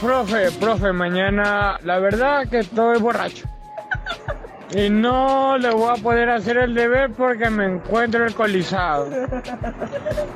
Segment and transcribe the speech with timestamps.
[0.00, 3.46] profe, profe, mañana la verdad que estoy borracho.
[4.70, 9.08] Y no le voy a poder hacer el deber porque me encuentro alcoholizado.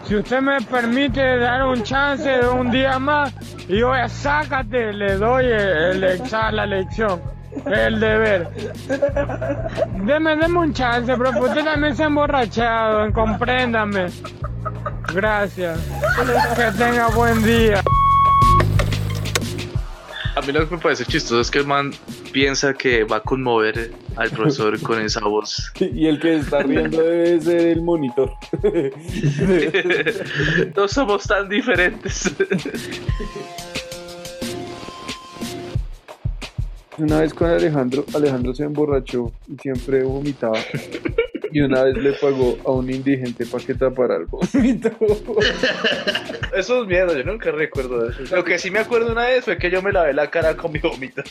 [0.04, 3.34] Si usted me permite dar un chance de un día más,
[3.68, 7.20] y yo sácate, le doy el, la lección,
[7.66, 8.48] el deber.
[10.04, 14.06] Deme, deme un chance, profe, usted también se ha emborrachado, compréndame.
[15.14, 15.78] Gracias.
[16.56, 17.82] Que tenga buen día.
[20.34, 21.92] A mí lo que me parece chistoso es que el man
[22.32, 25.70] piensa que va a conmover al profesor con esa voz.
[25.80, 28.32] Y el que está riendo debe ser el monitor.
[30.76, 32.32] no somos tan diferentes.
[36.96, 40.58] Una vez con Alejandro, Alejandro se emborrachó y siempre vomitaba
[41.52, 44.90] y una vez le pagó a un indigente para que tapara el vómito.
[46.56, 48.36] Eso es miedo, yo nunca recuerdo eso.
[48.36, 50.70] Lo que sí me acuerdo una vez fue que yo me lavé la cara con
[50.70, 51.22] mi vómito.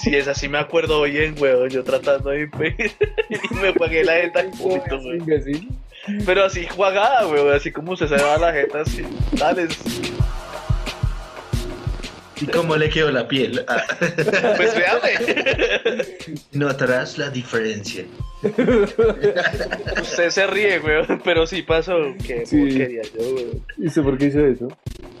[0.00, 1.68] Si es así, me acuerdo bien, weón.
[1.68, 2.92] Yo tratando de impedir
[3.28, 5.80] y me pagué la jeta y vómito, weón.
[6.24, 7.52] Pero así jugada, weón.
[7.52, 9.02] Así como se se va la jeta, así.
[9.32, 9.66] Dale.
[12.40, 13.64] ¿Y cómo le quedó la piel?
[13.68, 13.82] Ah.
[14.56, 15.10] Pues véame.
[16.52, 18.04] Notarás la diferencia.
[18.42, 21.98] Usted se ríe, weón, pero sí pasó.
[22.26, 22.58] Qué sí.
[22.58, 23.64] porquería yo, weón.
[23.78, 24.68] ¿Y sé por qué hizo eso?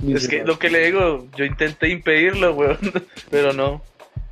[0.08, 2.78] es que lo que le digo, yo intenté impedirlo, weón,
[3.30, 3.82] pero no.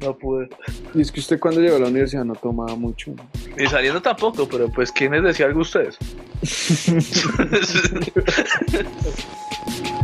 [0.00, 0.48] No pude.
[0.94, 3.14] Y es que usted cuando llegó a la universidad no tomaba mucho.
[3.58, 5.98] Y saliendo tampoco, pero pues ¿quién les decía algo a ustedes?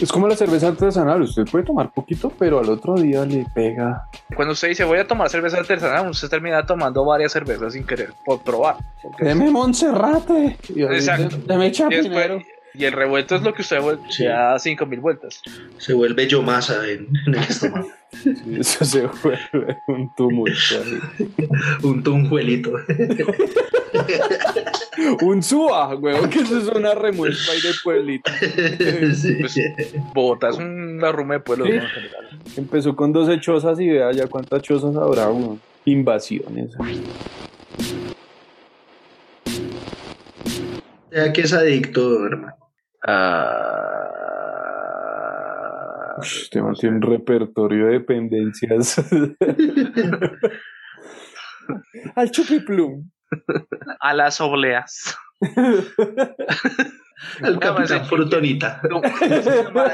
[0.00, 4.08] Es como la cerveza artesanal, usted puede tomar poquito, pero al otro día le pega.
[4.34, 8.14] Cuando usted dice voy a tomar cerveza artesanal, usted termina tomando varias cervezas sin querer,
[8.24, 8.76] por probar.
[9.18, 10.56] Deme Monserrate.
[10.74, 11.36] Exacto.
[11.46, 12.40] Deme Chapinero.
[12.72, 14.26] Y el revuelto es lo que usted vuelve sí.
[14.26, 15.42] a 5000 vueltas.
[15.78, 17.90] Se vuelve yo masa en, en el estómago.
[18.58, 20.76] eso se vuelve un tumulto.
[21.82, 22.72] un tumjuelito.
[25.22, 28.30] un suba, weón, que eso es una ahí de pueblito.
[29.14, 29.36] sí.
[29.40, 29.54] Pues,
[30.14, 31.74] Bogotá es una ruma de pueblos ¿Sí?
[31.74, 32.28] general.
[32.56, 35.60] Empezó con 12 chozas y vea ya cuántas chozas habrá, weón.
[35.84, 36.72] Invasiones.
[41.10, 42.54] Ya que es adicto, hermano.
[43.06, 43.66] Ah.
[46.18, 49.02] Usted mantiene un repertorio de dependencias.
[52.14, 53.10] Al chupiplum.
[54.00, 55.16] A las obleas.
[57.42, 58.80] Al capitán frutonita.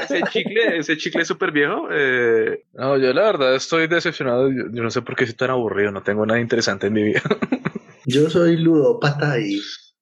[0.03, 1.89] ese chicle, ese chicle súper viejo.
[1.91, 4.49] Eh, no, yo la verdad estoy decepcionado.
[4.49, 5.91] Yo, yo, no sé por qué soy tan aburrido.
[5.91, 7.21] No tengo nada interesante en mi vida.
[8.05, 9.59] yo soy ludópata y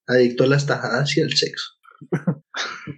[0.07, 1.72] adicto a las tajadas y al sexo.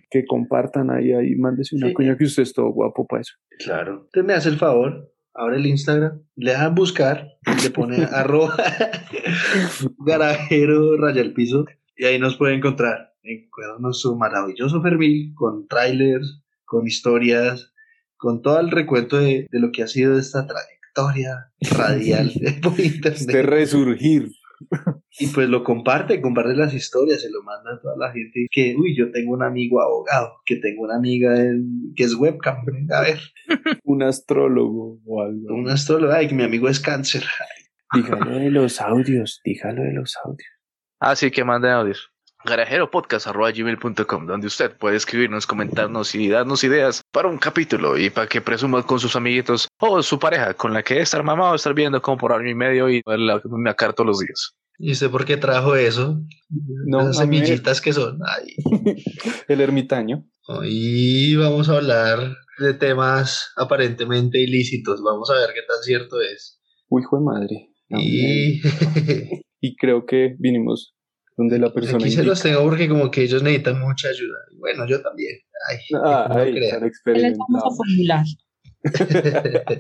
[0.10, 1.94] que compartan ahí, ahí, mándese una sí.
[1.94, 3.34] cuña que usted es todo guapo para eso.
[3.60, 4.04] Claro.
[4.06, 8.58] Usted me hace el favor, abre el Instagram, le da a buscar, le pone arroba
[10.00, 11.66] garajero raya el piso
[11.96, 13.14] y ahí nos puede encontrar.
[13.24, 17.74] Encuérdnos su maravilloso perfil con trailers, con historias,
[18.18, 22.32] con todo el recuento de, de lo que ha sido esta trayectoria radial
[22.64, 23.20] por internet.
[23.22, 24.32] Este resurgir.
[25.20, 28.76] Y pues lo comparte, comparte las historias, se lo manda a toda la gente que,
[28.78, 33.00] uy, yo tengo un amigo abogado, que tengo una amiga en, que es webcam, venga
[33.00, 33.20] a ver.
[33.84, 35.56] un astrólogo o algo.
[35.56, 37.24] Un astrólogo, ay, que mi amigo es cáncer.
[37.94, 40.50] Dígalo de los audios, dígalo de los audios.
[41.00, 42.12] Ah, sí, que manden audios
[42.48, 48.42] garajeropodcast.gmail.com donde usted puede escribirnos, comentarnos y darnos ideas para un capítulo y para que
[48.42, 52.18] presuma con sus amiguitos o su pareja con la que estar mamado estar viendo como
[52.18, 54.54] por año y medio y verla una cara todos los días.
[54.80, 56.22] ¿Y usted por qué trajo eso?
[56.86, 58.20] No, Esas semillitas que son.
[58.26, 58.56] Ay.
[59.48, 60.24] El ermitaño.
[60.48, 65.02] Hoy vamos a hablar de temas aparentemente ilícitos.
[65.04, 66.62] Vamos a ver qué tan cierto es.
[66.90, 67.70] Uy, hijo de madre.
[67.90, 68.62] Y...
[69.62, 70.97] y creo que vinimos
[71.38, 72.00] donde la persona.
[72.00, 74.38] Aquí se los tengo porque como que ellos necesitan mucha ayuda.
[74.58, 75.38] Bueno, yo también.
[75.70, 76.92] Ay, ah, no crean.
[77.06, 78.26] Les vamos a formular.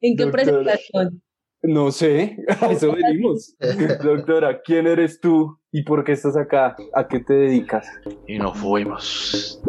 [0.00, 0.44] ¿En qué Doctora.
[0.44, 1.22] presentación?
[1.62, 3.54] No sé, a eso venimos.
[4.02, 6.76] Doctora, ¿quién eres tú y por qué estás acá?
[6.94, 7.86] ¿A qué te dedicas?
[8.26, 9.60] Y nos fuimos.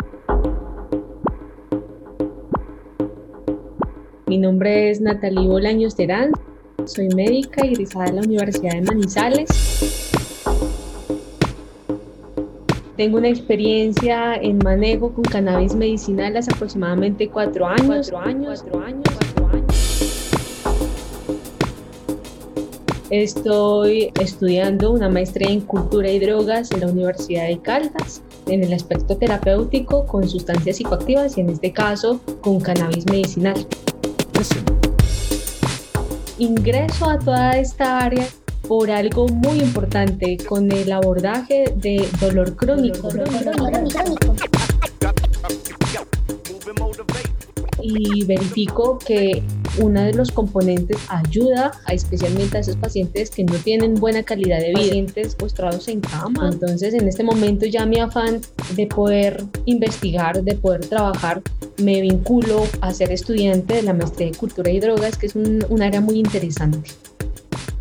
[4.25, 6.31] Mi nombre es Natalie Bolaños Terán.
[6.85, 10.12] Soy médica egresada de la Universidad de Manizales.
[12.95, 18.11] Tengo una experiencia en manejo con cannabis medicinal hace aproximadamente cuatro años.
[18.11, 19.63] Cuatro años, cuatro años, cuatro años.
[23.09, 28.21] Estoy estudiando una maestría en cultura y drogas en la Universidad de Caldas.
[28.45, 33.55] en el aspecto terapéutico con sustancias psicoactivas y en este caso con cannabis medicinal.
[36.37, 38.27] Ingreso a toda esta área
[38.67, 43.09] por algo muy importante con el abordaje de dolor crónico.
[47.81, 49.43] Y verifico que
[49.79, 54.59] uno de los componentes ayuda a especialmente a esos pacientes que no tienen buena calidad
[54.59, 56.49] de vida, pacientes postrados en cama.
[56.49, 58.39] Entonces, en este momento ya mi afán
[58.75, 61.41] de poder investigar, de poder trabajar,
[61.77, 65.65] me vinculo a ser estudiante de la maestría de cultura y drogas, que es un,
[65.67, 66.89] un área muy interesante.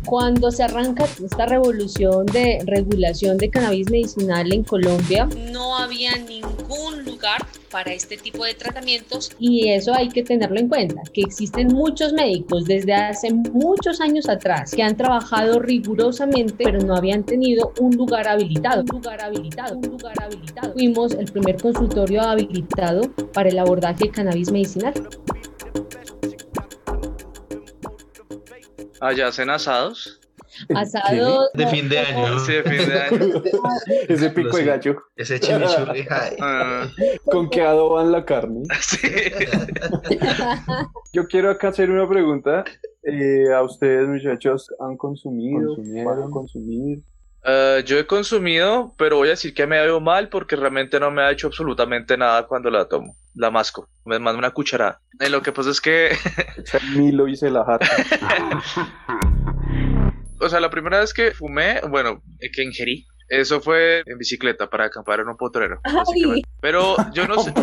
[0.05, 7.03] Cuando se arranca esta revolución de regulación de cannabis medicinal en Colombia, no había ningún
[7.05, 7.41] lugar
[7.71, 12.13] para este tipo de tratamientos y eso hay que tenerlo en cuenta, que existen muchos
[12.13, 17.95] médicos desde hace muchos años atrás que han trabajado rigurosamente pero no habían tenido un
[17.95, 20.73] lugar habilitado, un lugar habilitado, un lugar habilitado.
[20.73, 24.93] Fuimos el primer consultorio habilitado para el abordaje de cannabis medicinal.
[29.03, 30.17] Allá hacen asados.
[30.73, 32.39] Asados De fin de año.
[32.39, 33.43] Sí, de fin de año.
[34.07, 34.95] Ese pico de gallo.
[35.17, 36.07] Ese chimichurri.
[36.39, 36.87] Ah,
[37.25, 38.63] ¿Con qué adoban la carne?
[38.79, 38.97] sí.
[41.11, 42.63] Yo quiero acá hacer una pregunta.
[43.03, 45.75] Eh, a ustedes, muchachos, ¿han consumido?
[46.05, 47.01] ¿Van a consumir?
[47.43, 50.99] Ah, yo he consumido, pero voy a decir que me ha ido mal porque realmente
[50.99, 53.15] no me ha hecho absolutamente nada cuando la tomo.
[53.35, 53.89] La masco.
[54.05, 55.01] Me mando una cucharada.
[55.19, 56.15] Y lo que pasa es que,
[56.95, 57.87] Milo y se la jata.
[60.39, 64.69] o sea, la primera vez que fumé, bueno, eh, que ingerí, eso fue en bicicleta
[64.69, 65.81] para acampar en un potrero.
[66.61, 67.53] Pero yo no sé.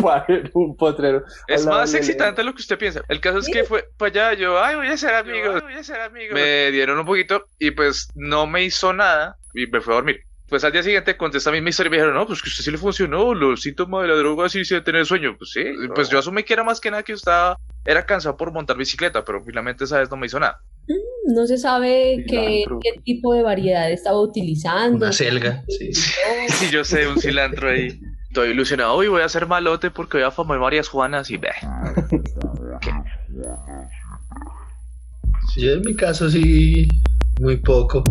[0.53, 1.23] un potrero.
[1.47, 3.01] Es Hola, más excitante lo que usted piensa.
[3.07, 5.83] El caso es que fue para allá, yo, ay, voy a ser amigos, voy a
[5.83, 6.33] ser amigos.
[6.33, 10.21] Me dieron un poquito y pues no me hizo nada y me fui a dormir.
[10.51, 12.51] Pues al día siguiente conté esta misma historia y me dijeron, no, pues que a
[12.51, 15.37] usted sí le funcionó, los síntomas de la droga sí se tener sueño.
[15.37, 15.63] Pues sí,
[15.95, 19.23] pues yo asumí que era más que nada que estaba, era cansado por montar bicicleta,
[19.23, 20.61] pero finalmente esa vez no me hizo nada.
[21.33, 24.97] No se sabe qué, qué tipo de variedad estaba utilizando.
[24.97, 25.63] Una selga.
[25.69, 25.91] Sí.
[26.49, 28.01] Sí, yo sé, un cilantro ahí.
[28.27, 31.49] Estoy ilusionado y voy a hacer malote porque voy a fumar varias Juanas y ve.
[35.53, 36.87] Sí, Yo en mi caso sí,
[37.39, 38.03] muy poco.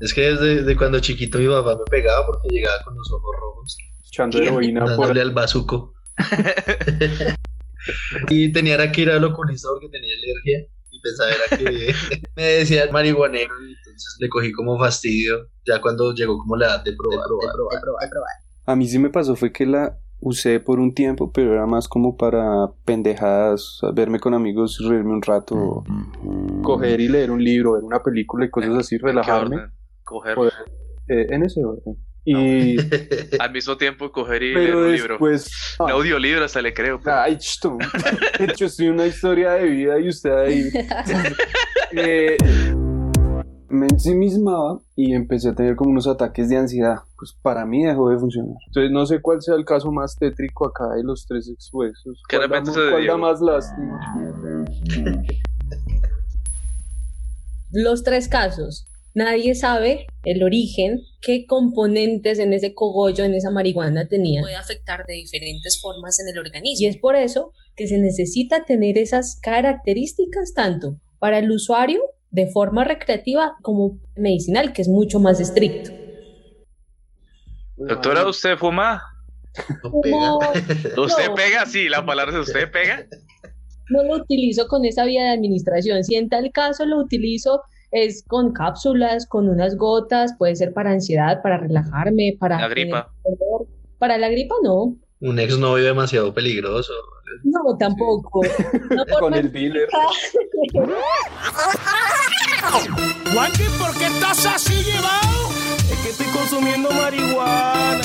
[0.00, 3.36] Es que desde de cuando chiquito mi papá me pegaba porque llegaba con los ojos
[3.40, 3.76] rojos,
[4.06, 5.94] Echando heroína por dándole al bazuco.
[8.28, 10.68] y tenía era que ir al oculista porque tenía alergia.
[10.90, 11.94] Y pensaba era que
[12.36, 13.54] me decía marihuanero.
[13.62, 15.48] Y entonces le cogí como fastidio.
[15.66, 18.30] Ya cuando llegó como la edad de probar, de probar, de probar.
[18.66, 21.86] A mí sí me pasó fue que la usé por un tiempo, pero era más
[21.86, 25.84] como para pendejadas, verme con amigos, reírme un rato,
[26.62, 29.56] coger y leer un libro, ver una película y cosas así, ¿Qué relajarme.
[30.04, 30.34] Coger.
[30.36, 30.52] Poder-
[31.08, 31.96] eh, en ese orden.
[32.26, 32.76] Y,
[33.38, 35.18] Al mismo tiempo coger y leer pero un libro.
[35.20, 36.98] Un audiolibro hasta le creo.
[37.02, 37.76] pero- Ay, chisto.
[38.56, 40.70] Yo soy una historia de vida y usted ahí.
[41.96, 42.36] Eh,
[43.68, 46.96] me ensimismaba y empecé a tener como unos ataques de ansiedad.
[47.16, 48.56] Pues para mí dejó de funcionar.
[48.66, 51.92] Entonces no sé cuál sea el caso más tétrico acá de los tres de ¿Cuál,
[52.50, 54.00] da, repente se cuál da más lástima?
[57.72, 58.88] Los tres casos.
[59.14, 64.40] Nadie sabe el origen, qué componentes en ese cogollo, en esa marihuana tenía.
[64.40, 66.84] Puede afectar de diferentes formas en el organismo.
[66.84, 72.48] Y es por eso que se necesita tener esas características tanto para el usuario de
[72.48, 75.92] forma recreativa como medicinal, que es mucho más estricto.
[77.76, 79.00] Doctora, ¿usted fuma?
[79.84, 80.36] No pega.
[81.00, 81.34] ¿Usted No.
[81.34, 81.66] pega?
[81.66, 83.06] Sí, la palabra es usted pega.
[83.90, 86.02] no lo utilizo con esa vía de administración.
[86.02, 87.60] Si en tal caso lo utilizo
[87.96, 93.12] es con cápsulas, con unas gotas, puede ser para ansiedad, para relajarme, para La gripa.
[93.22, 93.68] dolor.
[93.98, 96.92] Para la gripa no, Un exnovio demasiado peligroso.
[97.44, 98.40] no tampoco.
[98.90, 99.88] No Con el dealer.
[103.32, 105.50] Juanqui, ¿por qué estás así llevado?
[105.90, 108.02] Es que estoy consumiendo marihuana.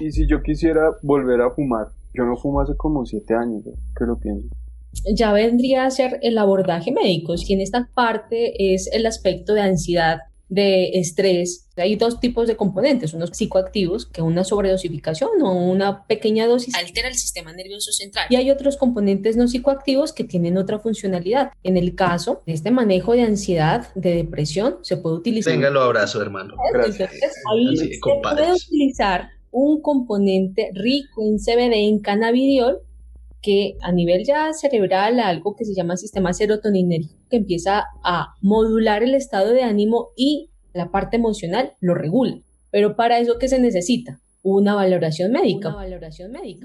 [0.00, 3.74] Y si yo quisiera volver a fumar, yo no fumo hace como siete años, ¿eh?
[3.98, 4.46] ¿qué lo pienso?
[5.14, 7.36] Ya vendría a ser el abordaje médico.
[7.36, 12.56] Si en esta parte es el aspecto de ansiedad, de estrés, hay dos tipos de
[12.56, 18.26] componentes, unos psicoactivos, que una sobredosificación o una pequeña dosis altera el sistema nervioso central.
[18.30, 21.52] Y hay otros componentes no psicoactivos que tienen otra funcionalidad.
[21.62, 25.52] En el caso de este manejo de ansiedad, de depresión, se puede utilizar.
[25.52, 26.54] Venga, lo abrazo, hermano.
[26.72, 27.12] Gracias.
[27.12, 28.46] Entonces, ahí Así, se compadres.
[28.46, 32.80] puede utilizar un componente rico en CBD, en cannabidiol,
[33.48, 39.02] que a nivel ya cerebral, algo que se llama sistema serotoninérgico, que empieza a modular
[39.02, 42.42] el estado de ánimo y la parte emocional lo regula.
[42.70, 44.20] Pero para eso, ¿qué se necesita?
[44.42, 45.70] Una valoración médica.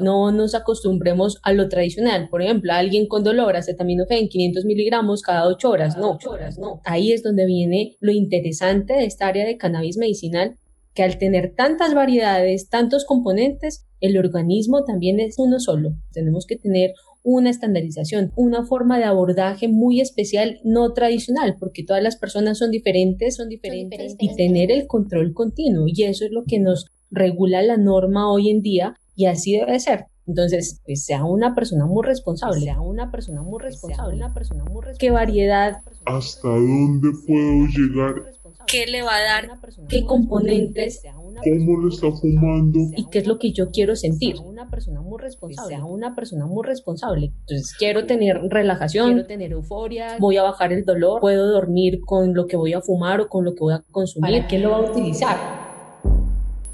[0.03, 2.27] No nos acostumbremos a lo tradicional.
[2.27, 5.97] Por ejemplo, alguien con dolor, acetaminofén, 500 miligramos cada 8 horas.
[5.97, 6.17] no.
[6.27, 6.59] horas.
[6.59, 6.81] No.
[6.83, 10.57] Ahí es donde viene lo interesante de esta área de cannabis medicinal,
[10.93, 15.93] que al tener tantas variedades, tantos componentes, el organismo también es uno solo.
[16.11, 22.03] Tenemos que tener una estandarización, una forma de abordaje muy especial, no tradicional, porque todas
[22.03, 25.85] las personas son diferentes, son diferentes, y tener el control continuo.
[25.87, 29.79] Y eso es lo que nos regula la norma hoy en día y así debe
[29.79, 30.07] ser.
[30.25, 34.81] Entonces, pues, sea una persona muy responsable, sea una persona muy responsable, una persona muy
[34.81, 34.97] responsable.
[34.99, 35.81] ¿Qué variedad?
[36.05, 38.31] ¿Hasta dónde puedo llegar?
[38.67, 39.59] ¿Qué le va a dar?
[39.89, 41.01] ¿Qué componentes?
[41.43, 42.79] ¿Cómo lo está fumando?
[42.95, 44.35] ¿Y qué es lo que yo quiero sentir?
[44.43, 45.75] Una persona muy responsable.
[45.75, 47.33] Sea una persona muy responsable.
[47.41, 52.33] Entonces, quiero tener relajación, quiero tener euforia, voy a bajar el dolor, puedo dormir con
[52.33, 54.45] lo que voy a fumar o con lo que voy a consumir.
[54.47, 55.37] ¿Qué lo va a utilizar?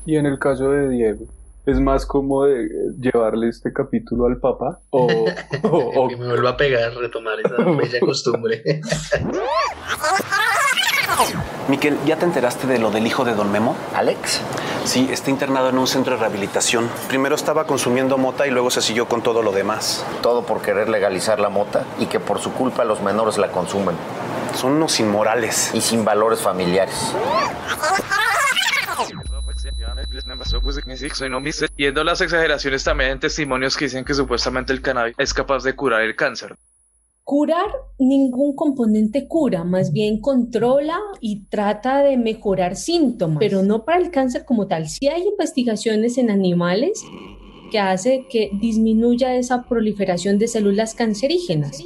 [0.05, 1.25] Y en el caso de Diego,
[1.65, 2.67] es más como de
[2.99, 5.07] llevarle este capítulo al papá o,
[5.63, 8.63] o, que me vuelva a pegar, retomar esa bella costumbre.
[11.67, 13.75] Miquel, ¿ya te enteraste de lo del hijo de don Memo?
[13.95, 14.41] ¿Alex?
[14.85, 16.89] Sí, está internado en un centro de rehabilitación.
[17.07, 20.05] Primero estaba consumiendo mota y luego se siguió con todo lo demás.
[20.21, 23.95] Todo por querer legalizar la mota y que por su culpa los menores la consumen.
[24.55, 25.71] Son unos inmorales.
[25.73, 27.13] Y sin valores familiares.
[31.75, 35.75] Viendo las exageraciones también en testimonios que dicen que supuestamente el cannabis es capaz de
[35.75, 36.55] curar el cáncer.
[37.29, 37.67] Curar
[37.99, 44.09] ningún componente cura, más bien controla y trata de mejorar síntomas, pero no para el
[44.09, 44.89] cáncer como tal.
[44.89, 47.03] Si hay investigaciones en animales
[47.71, 51.77] que hace que disminuya esa proliferación de células cancerígenas.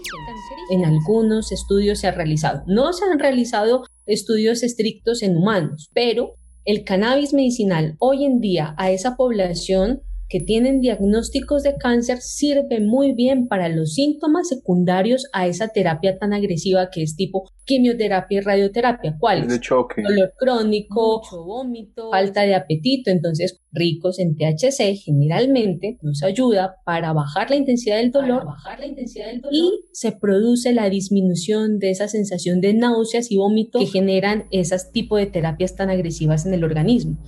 [0.69, 2.63] En algunos estudios se ha realizado.
[2.65, 8.75] No se han realizado estudios estrictos en humanos, pero el cannabis medicinal hoy en día
[8.77, 15.27] a esa población que tienen diagnósticos de cáncer sirve muy bien para los síntomas secundarios
[15.31, 19.15] a esa terapia tan agresiva que es tipo quimioterapia y radioterapia.
[19.19, 19.47] ¿Cuáles?
[19.47, 20.01] De choque.
[20.01, 23.11] Dolor crónico, vómito, falta de apetito.
[23.11, 28.87] Entonces, ricos en THC generalmente nos ayuda para bajar la intensidad del dolor, bajar la
[28.87, 33.77] intensidad del dolor y se produce la disminución de esa sensación de náuseas y vómito
[33.77, 37.19] que generan esas tipos de terapias tan agresivas en el organismo.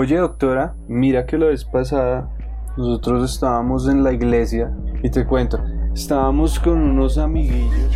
[0.00, 2.26] Oye, doctora, mira que la vez pasada
[2.78, 5.60] nosotros estábamos en la iglesia y te cuento,
[5.92, 7.92] estábamos con unos amiguillos.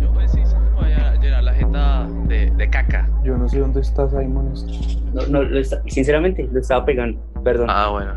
[0.00, 3.08] Yo pues sí, se te voy a llenar la jeta de, de caca.
[3.24, 4.52] Yo no sé dónde está Simon.
[5.14, 7.18] No, no, lo está- sinceramente, lo estaba pegando.
[7.42, 7.68] Perdón.
[7.70, 8.12] Ah, bueno.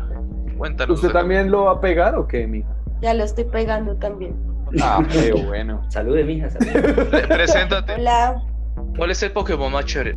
[0.58, 0.96] Cuéntanos.
[0.96, 2.68] ¿Usted también lo va a pegar o qué, mija?
[3.00, 4.34] Ya lo estoy pegando también.
[4.80, 5.82] Ah, qué bueno.
[5.90, 6.92] Salude, mija, salude.
[7.04, 7.94] Pre- Preséntate.
[7.94, 8.42] Hola.
[8.96, 10.16] ¿Cuál es el Pokémon más chévere?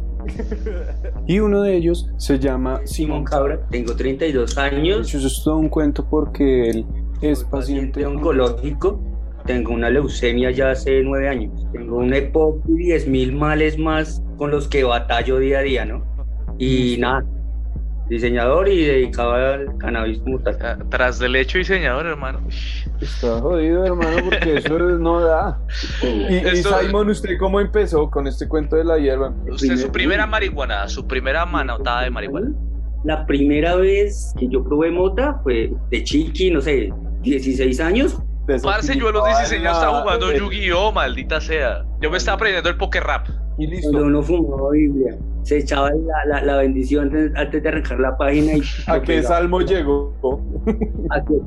[1.28, 5.42] Y uno de ellos se llama Simón Simon Cabra, tengo 32 De años, eso es
[5.44, 6.86] todo un cuento porque él
[7.22, 9.00] es soy paciente oncológico,
[9.46, 14.22] tengo una leucemia ya hace 9 años, tengo un EPOC y 10 mil males más
[14.38, 16.04] con los que batallo día a día, ¿no?
[16.58, 17.26] Y nada,
[18.10, 20.58] diseñador y dedicado al cannabis como tal.
[20.62, 22.40] Ah, Tras del hecho diseñador, hermano.
[23.02, 25.60] Está jodido, hermano, porque eso no da.
[26.04, 29.34] Y, y Esto- Simon, ¿usted cómo empezó con este cuento de la hierba?
[29.50, 32.52] Usted, su primera marihuana, su primera manotada de marihuana.
[33.04, 38.18] La primera vez que yo probé mota fue de chiqui, no sé, 16 años.
[38.62, 41.84] Parce, yo a los 16 años estaba jugando Yu-Gi-Oh, maldita sea.
[42.02, 43.28] Yo me estaba aprendiendo el Poké Rap.
[43.58, 43.90] Y listo.
[43.92, 48.54] Cuando uno fumaba Biblia, se echaba la, la, la bendición antes, de arrancar la página
[48.58, 48.62] y...
[48.88, 50.14] ¿A qué salmo llegó?
[51.12, 51.40] ¿A qué-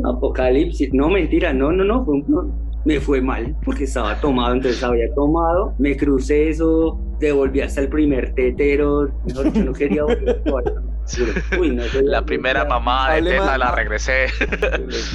[0.04, 0.92] Apocalipsis.
[0.92, 2.66] No, mentira, no, no, no, fue no.
[2.84, 7.88] Me fue mal porque estaba tomado, entonces había tomado, me crucé eso, devolví hasta el
[7.88, 10.40] primer tetero, mejor dicho, no quería volver.
[11.58, 13.58] Uy, no, La primera mamá de más.
[13.58, 14.26] la regresé.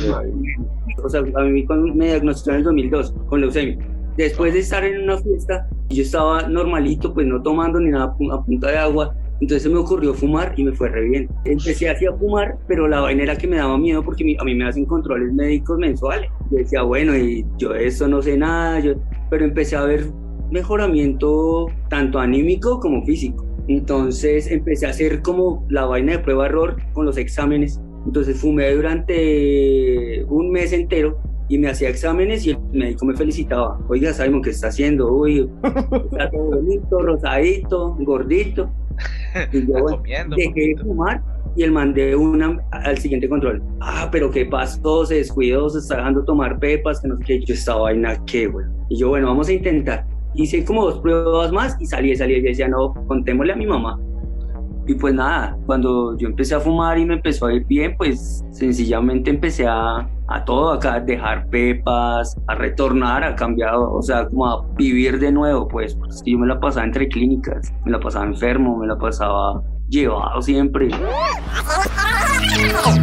[1.03, 3.77] O sea, a mí cuando me diagnosticaron en el 2002 con leucemia.
[4.17, 8.43] Después de estar en una fiesta, yo estaba normalito, pues no tomando ni nada a
[8.43, 9.15] punta de agua.
[9.39, 11.29] Entonces se me ocurrió fumar y me fue re bien.
[11.45, 14.55] Empecé así a fumar, pero la vaina era que me daba miedo porque a mí
[14.55, 16.29] me hacen controles médicos mensuales.
[16.51, 18.93] Yo decía, bueno, y yo eso no sé nada, yo...
[19.29, 20.05] pero empecé a ver
[20.51, 23.45] mejoramiento tanto anímico como físico.
[23.67, 27.81] Entonces empecé a hacer como la vaina de prueba-error con los exámenes.
[28.05, 31.17] Entonces fumé durante un mes entero
[31.51, 33.77] y me hacía exámenes y el médico me felicitaba.
[33.89, 35.11] Oiga, Simon, ¿qué está haciendo?
[35.11, 35.49] Uy,
[36.09, 38.71] está todo bonito, rosadito, gordito.
[39.51, 41.21] Y yo bueno, dejé de fumar
[41.55, 43.61] y el mandé una al siguiente control.
[43.81, 45.05] Ah, pero ¿qué pasó?
[45.05, 47.39] Se descuidó, se está dejando tomar pepas, que no sé qué.
[47.41, 48.65] Yo estaba vaina, ¿qué, güey?
[48.89, 50.05] Y yo, bueno, vamos a intentar.
[50.35, 52.35] Hice como dos pruebas más y salí, salí.
[52.35, 53.99] Y decía, no, contémosle a mi mamá.
[54.87, 58.43] Y pues nada, cuando yo empecé a fumar y me empezó a ir bien, pues
[58.51, 64.47] sencillamente empecé a, a todo, acá, dejar pepas, a retornar, a cambiar, o sea, como
[64.47, 68.25] a vivir de nuevo, pues, porque yo me la pasaba entre clínicas, me la pasaba
[68.25, 70.87] enfermo, me la pasaba llevado siempre.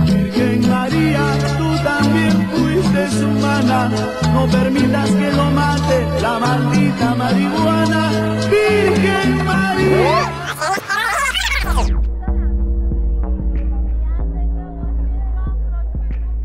[0.07, 1.21] Virgen María,
[1.59, 3.91] tú también fuiste humana,
[4.33, 8.11] no permitas que lo mate la maldita marihuana.
[8.51, 10.38] Virgen María.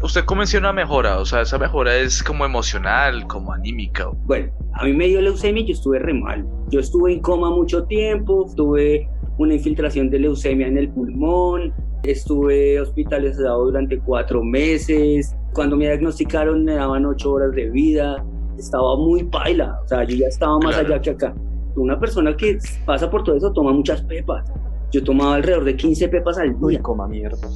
[0.03, 4.10] Usted comenzó una mejora, o sea, esa mejora es como emocional, como anímica.
[4.25, 6.45] Bueno, a mí me dio leucemia y yo estuve re mal.
[6.69, 9.07] Yo estuve en coma mucho tiempo, tuve
[9.38, 15.33] una infiltración de leucemia en el pulmón, estuve hospitalizado durante cuatro meses.
[15.53, 18.24] Cuando me diagnosticaron me daban ocho horas de vida.
[18.57, 20.95] Estaba muy paila, o sea, yo ya estaba más Claro.
[20.95, 21.33] allá que acá.
[21.77, 24.43] Una persona que pasa por todo eso toma muchas pepas.
[24.93, 26.57] Yo tomaba alrededor de 15 pepas al día.
[26.62, 27.47] Uy, coma mierda.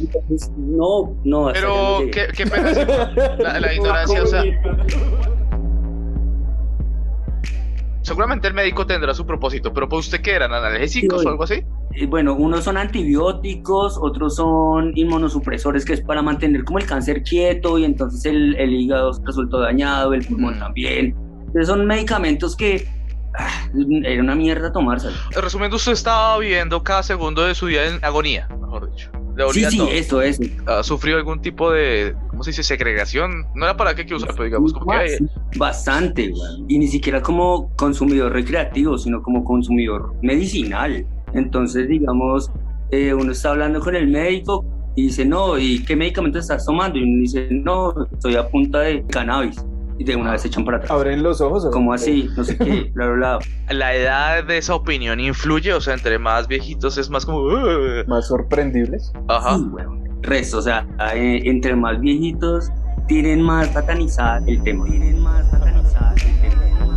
[0.00, 2.10] Entonces, no, no, no Pero, llegué.
[2.10, 2.72] ¿qué, qué pena
[3.38, 4.42] la, la ignorancia, o sea...
[8.00, 10.52] Seguramente el médico tendrá su propósito, pero ¿para usted qué eran?
[10.52, 11.64] ¿Analgésicos o algo así?
[11.96, 17.24] Eh, Bueno, unos son antibióticos, otros son inmunosupresores, que es para mantener como el cáncer
[17.24, 21.16] quieto y entonces el, el hígado resultó dañado, el pulmón también.
[21.40, 22.86] Entonces son medicamentos que
[24.04, 25.14] era una mierda tomárselo.
[25.40, 29.10] Resumiendo, usted estaba viviendo cada segundo de su día en agonía, mejor dicho.
[29.36, 30.42] Le Sí, sí, eso, eso.
[30.66, 32.62] ¿Ha sufrido algún tipo de, ¿cómo se dice?
[32.62, 33.44] Segregación.
[33.54, 34.96] No era para qué que usar, pero digamos como que...
[34.96, 36.32] Bas- Bastante.
[36.68, 41.06] Y ni siquiera como consumidor recreativo, sino como consumidor medicinal.
[41.34, 42.50] Entonces, digamos,
[42.90, 44.64] eh, uno está hablando con el médico
[44.96, 46.98] y dice, no, ¿y qué medicamento estás tomando?
[46.98, 49.62] Y uno dice, no, estoy a punta de cannabis.
[49.98, 50.90] Y de una vez se echan para atrás.
[50.90, 51.64] Abren los ojos.
[51.64, 51.70] ¿o?
[51.70, 52.28] ¿Cómo así?
[52.36, 53.74] No sé qué, bla, bla, bla.
[53.74, 57.38] La edad de esa opinión influye, o sea, entre más viejitos es más como...
[57.40, 58.04] "Uh".
[58.06, 59.12] Más sorprendibles.
[59.28, 59.56] Ajá.
[59.56, 60.04] Sí, weón.
[60.22, 62.70] Resto, o sea, eh, entre más viejitos
[63.06, 64.84] tienen más satanizada el tema.
[64.86, 66.95] Tienen más satanizada el tema.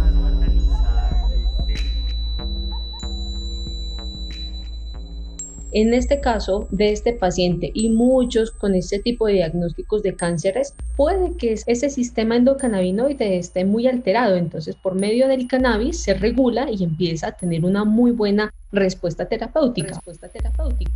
[5.72, 10.74] En este caso de este paciente y muchos con este tipo de diagnósticos de cánceres,
[10.96, 14.36] puede que ese sistema endocannabinoide esté muy alterado.
[14.36, 19.28] Entonces, por medio del cannabis se regula y empieza a tener una muy buena respuesta
[19.28, 19.90] terapéutica.
[19.90, 20.92] Respuesta terapéutica.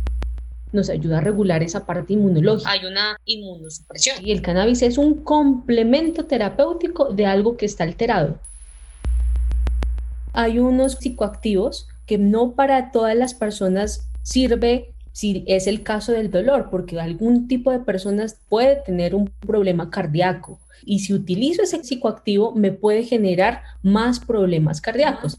[0.72, 2.68] Nos ayuda a regular esa parte inmunológica.
[2.68, 4.16] Hay una inmunosupresión.
[4.26, 8.38] Y el cannabis es un complemento terapéutico de algo que está alterado.
[10.32, 16.32] Hay unos psicoactivos que no para todas las personas sirve si es el caso del
[16.32, 21.82] dolor, porque algún tipo de personas puede tener un problema cardíaco y si utilizo ese
[21.82, 25.38] psicoactivo me puede generar más problemas cardíacos.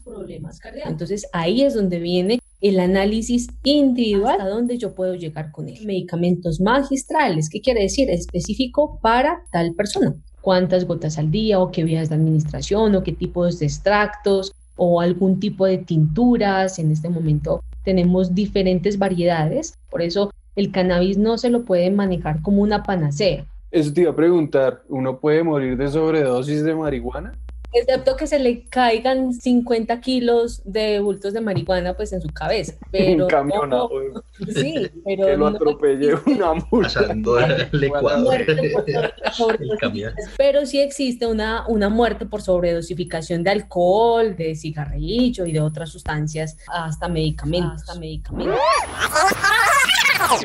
[0.84, 5.84] Entonces ahí es donde viene el análisis individual a donde yo puedo llegar con él.
[5.84, 8.10] Medicamentos magistrales, ¿qué quiere decir?
[8.10, 10.14] Específico para tal persona.
[10.40, 15.00] Cuántas gotas al día o qué vías de administración o qué tipos de extractos o
[15.00, 16.78] algún tipo de tinturas.
[16.78, 22.42] En este momento tenemos diferentes variedades, por eso el cannabis no se lo puede manejar
[22.42, 23.46] como una panacea.
[23.70, 27.32] Eso te iba a preguntar, ¿uno puede morir de sobredosis de marihuana?
[27.72, 32.74] Excepto que se le caigan 50 kilos de bultos de marihuana pues en su cabeza.
[32.90, 34.20] Pero Un camión, no- ah,
[34.54, 36.88] sí, pero que lo no atropelle una multa.
[37.00, 38.40] Pasando el Ecuador.
[39.60, 40.12] El camión.
[40.36, 45.90] pero sí existe una, una muerte por sobredosificación de alcohol, de cigarrillo y de otras
[45.90, 47.82] sustancias, hasta medicamentos.
[47.82, 48.56] Hasta medicamentos.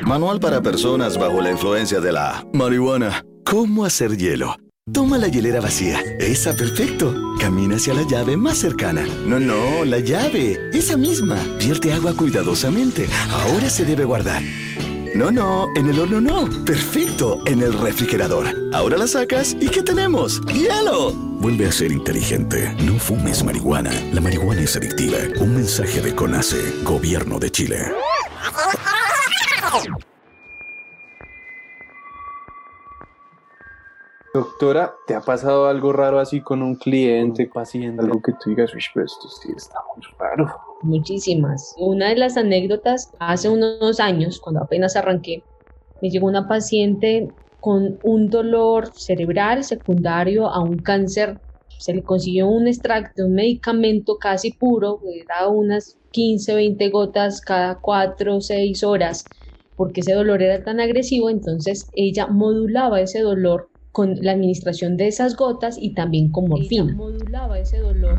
[0.04, 3.24] Manual para personas bajo la influencia de la marihuana.
[3.44, 4.54] ¿Cómo hacer hielo?
[4.90, 6.00] Toma la hielera vacía.
[6.18, 7.14] Esa, perfecto.
[7.38, 9.06] Camina hacia la llave más cercana.
[9.24, 10.58] No, no, la llave.
[10.72, 11.36] Esa misma.
[11.56, 13.06] Vierte agua cuidadosamente.
[13.30, 14.42] Ahora se debe guardar.
[15.14, 16.64] No, no, en el horno no.
[16.64, 18.46] Perfecto, en el refrigerador.
[18.72, 20.40] Ahora la sacas y ¿qué tenemos?
[20.46, 21.12] ¡Hielo!
[21.12, 22.74] Vuelve a ser inteligente.
[22.80, 23.92] No fumes marihuana.
[24.12, 25.18] La marihuana es adictiva.
[25.38, 27.92] Un mensaje de CONACE, Gobierno de Chile.
[34.34, 38.02] Doctora, ¿te ha pasado algo raro así con un cliente, paciente?
[38.02, 40.46] Algo que tú digas, uy, pero esto sí está muy raro.
[40.80, 41.74] Muchísimas.
[41.76, 45.44] Una de las anécdotas, hace unos años, cuando apenas arranqué,
[46.00, 51.42] me llegó una paciente con un dolor cerebral secundario a un cáncer.
[51.78, 57.40] Se le consiguió un extracto, un medicamento casi puro, que era unas 15, 20 gotas
[57.42, 59.30] cada 4 o 6 horas.
[59.74, 65.06] porque ese dolor era tan agresivo, entonces ella modulaba ese dolor con la administración de
[65.08, 66.94] esas gotas y también con morfina.
[66.94, 68.18] modulaba ese dolor.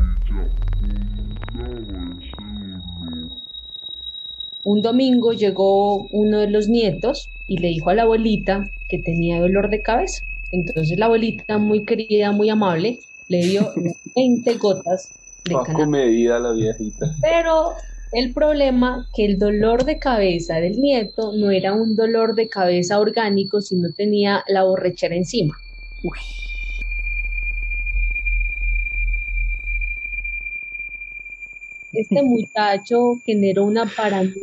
[4.62, 9.40] Un domingo llegó uno de los nietos y le dijo a la abuelita que tenía
[9.40, 10.22] dolor de cabeza.
[10.50, 13.72] Entonces la abuelita, muy querida, muy amable, le dio
[14.16, 15.10] 20 gotas
[15.44, 15.88] de Bajo cannabis.
[15.90, 17.14] medida la viejita.
[17.20, 17.72] Pero
[18.12, 23.00] el problema que el dolor de cabeza del nieto no era un dolor de cabeza
[23.00, 25.54] orgánico, sino tenía la borrachera encima.
[31.92, 34.34] Este muchacho generó una paranoia,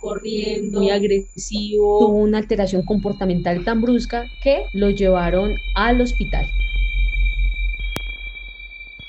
[0.00, 6.46] corriendo, muy agresivo, tuvo una alteración comportamental tan brusca que lo llevaron al hospital.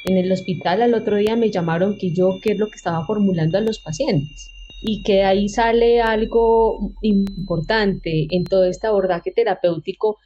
[0.03, 3.05] En el hospital al otro día me llamaron que yo qué es lo que estaba
[3.05, 10.17] formulando a los pacientes y que ahí sale algo importante en todo este abordaje terapéutico.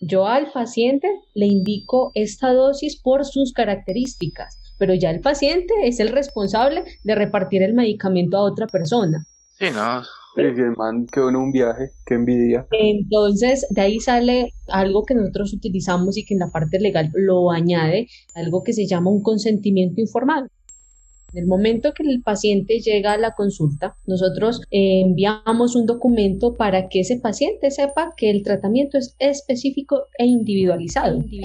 [0.00, 5.98] Yo al paciente le indico esta dosis por sus características, pero ya el paciente es
[5.98, 9.26] el responsable de repartir el medicamento a otra persona.
[9.58, 10.02] Sí, no.
[10.36, 12.64] El man quedó en un viaje, qué envidia.
[12.70, 17.50] Entonces, de ahí sale algo que nosotros utilizamos y que en la parte legal lo
[17.50, 18.06] añade,
[18.36, 20.46] algo que se llama un consentimiento informado.
[21.32, 26.54] En el momento que el paciente llega a la consulta, nosotros eh, enviamos un documento
[26.54, 31.22] para que ese paciente sepa que el tratamiento es específico e individualizado.
[31.28, 31.40] Y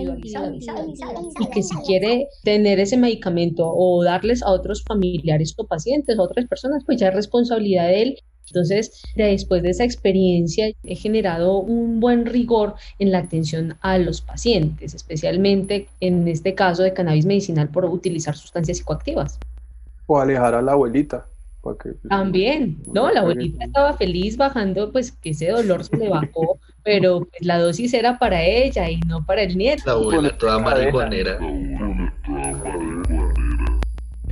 [1.54, 6.48] que si quiere tener ese medicamento o darles a otros familiares o pacientes, a otras
[6.48, 8.18] personas, pues ya es responsabilidad de él
[8.48, 14.22] entonces, después de esa experiencia, he generado un buen rigor en la atención a los
[14.22, 19.40] pacientes, especialmente en este caso de cannabis medicinal por utilizar sustancias psicoactivas.
[20.14, 21.26] O alejar a la abuelita.
[21.64, 23.10] para que- También, ¿no?
[23.10, 27.58] La abuelita estaba feliz bajando, pues que ese dolor se le bajó, pero pues, la
[27.58, 29.82] dosis era para ella y no para el nieto.
[29.86, 31.40] La abuela toda marihuanera.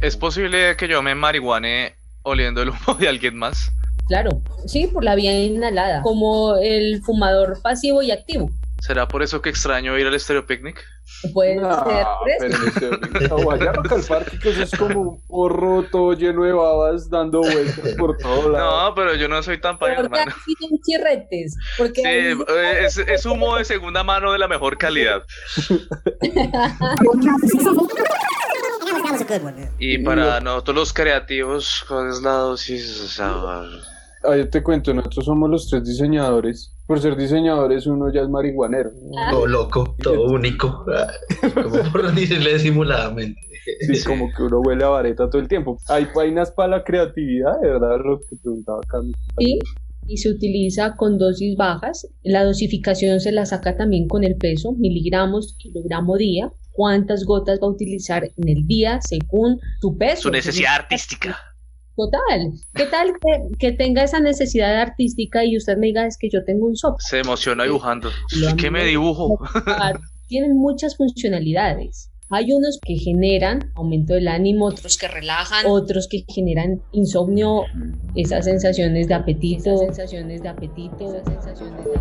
[0.01, 3.71] ¿Es posible que yo me marihuane oliendo el humo de alguien más?
[4.07, 8.51] Claro, sí, por la vía inhalada, como el fumador pasivo y activo.
[8.81, 10.83] ¿Será por eso que extraño ir al Stereo Picnic?
[11.33, 13.83] Puede No, ser por eso.
[13.87, 18.49] Calparque, que eso es como un porro todo lleno de babas dando vueltas por todo
[18.49, 18.89] lado.
[18.89, 20.31] No, pero yo no soy tan Porque hermano.
[20.31, 21.55] aquí son chirretes.
[21.77, 25.21] Porque Sí, ahí- eh, es, es humo de segunda mano de la mejor calidad.
[29.79, 32.99] Y para nosotros los creativos, ¿cuál es la dosis?
[33.01, 33.35] O sea,
[34.23, 36.75] Ah, yo te cuento, nosotros somos los tres diseñadores.
[36.91, 38.91] Por ser diseñadores uno ya es marihuanero.
[39.29, 40.83] Todo loco, todo único.
[40.93, 41.07] Ah,
[41.53, 43.39] Como por decirle disimuladamente.
[43.79, 45.77] Sí, como que uno huele a vareta todo el tiempo.
[45.87, 49.13] Hay vainas para la creatividad, de verdad, lo que preguntaba Cami.
[49.37, 49.59] Sí,
[50.05, 52.09] y se utiliza con dosis bajas.
[52.23, 56.51] La dosificación se la saca también con el peso, miligramos, kilogramo día.
[56.73, 60.23] ¿Cuántas gotas va a utilizar en el día según su peso?
[60.23, 61.37] su necesidad artística.
[61.95, 62.53] Total.
[62.73, 66.43] ¿Qué tal que, que tenga esa necesidad artística y usted me diga es que yo
[66.43, 66.99] tengo un SOP?
[66.99, 68.09] Se emociona dibujando.
[68.57, 69.37] ¿Qué me dibujo?
[70.27, 72.09] Tienen muchas funcionalidades.
[72.33, 77.65] Hay unos que generan aumento del ánimo, otros que relajan, otros que generan insomnio,
[78.15, 81.91] esas sensaciones de apetito, esas sensaciones de apetito, esas sensaciones de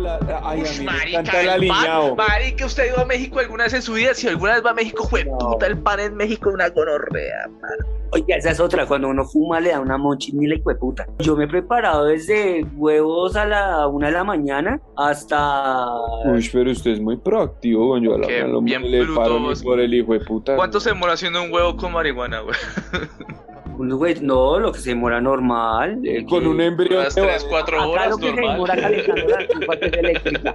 [0.00, 3.04] La- ay, a mí me Marica, encanta el el pan, marica, ¿usted ha ido a
[3.04, 4.14] México alguna vez en su vida?
[4.14, 7.48] Si alguna vez va a México, fue puta, el pan en México es una gonorrea,
[7.48, 8.00] mano.
[8.12, 11.06] Oiga, esa es otra, cuando uno fuma le da una mochila y puta.
[11.20, 15.86] Yo me he preparado desde huevos a la una de la mañana hasta...
[16.24, 18.02] Uy, pero usted es muy proactivo, güey.
[18.02, 20.56] Yo a la Qué a lo bien le paro por el hijo de puta.
[20.56, 22.56] ¿Cuánto se demora haciendo un huevo con marihuana, güey?
[23.80, 26.00] Unos güey- no, lo que se demora normal.
[26.04, 27.00] eh, Con que- un embrión.
[27.00, 30.54] Unas 3, 4 Acá horas, lo que se demora calentando la estufa que es eléctrica.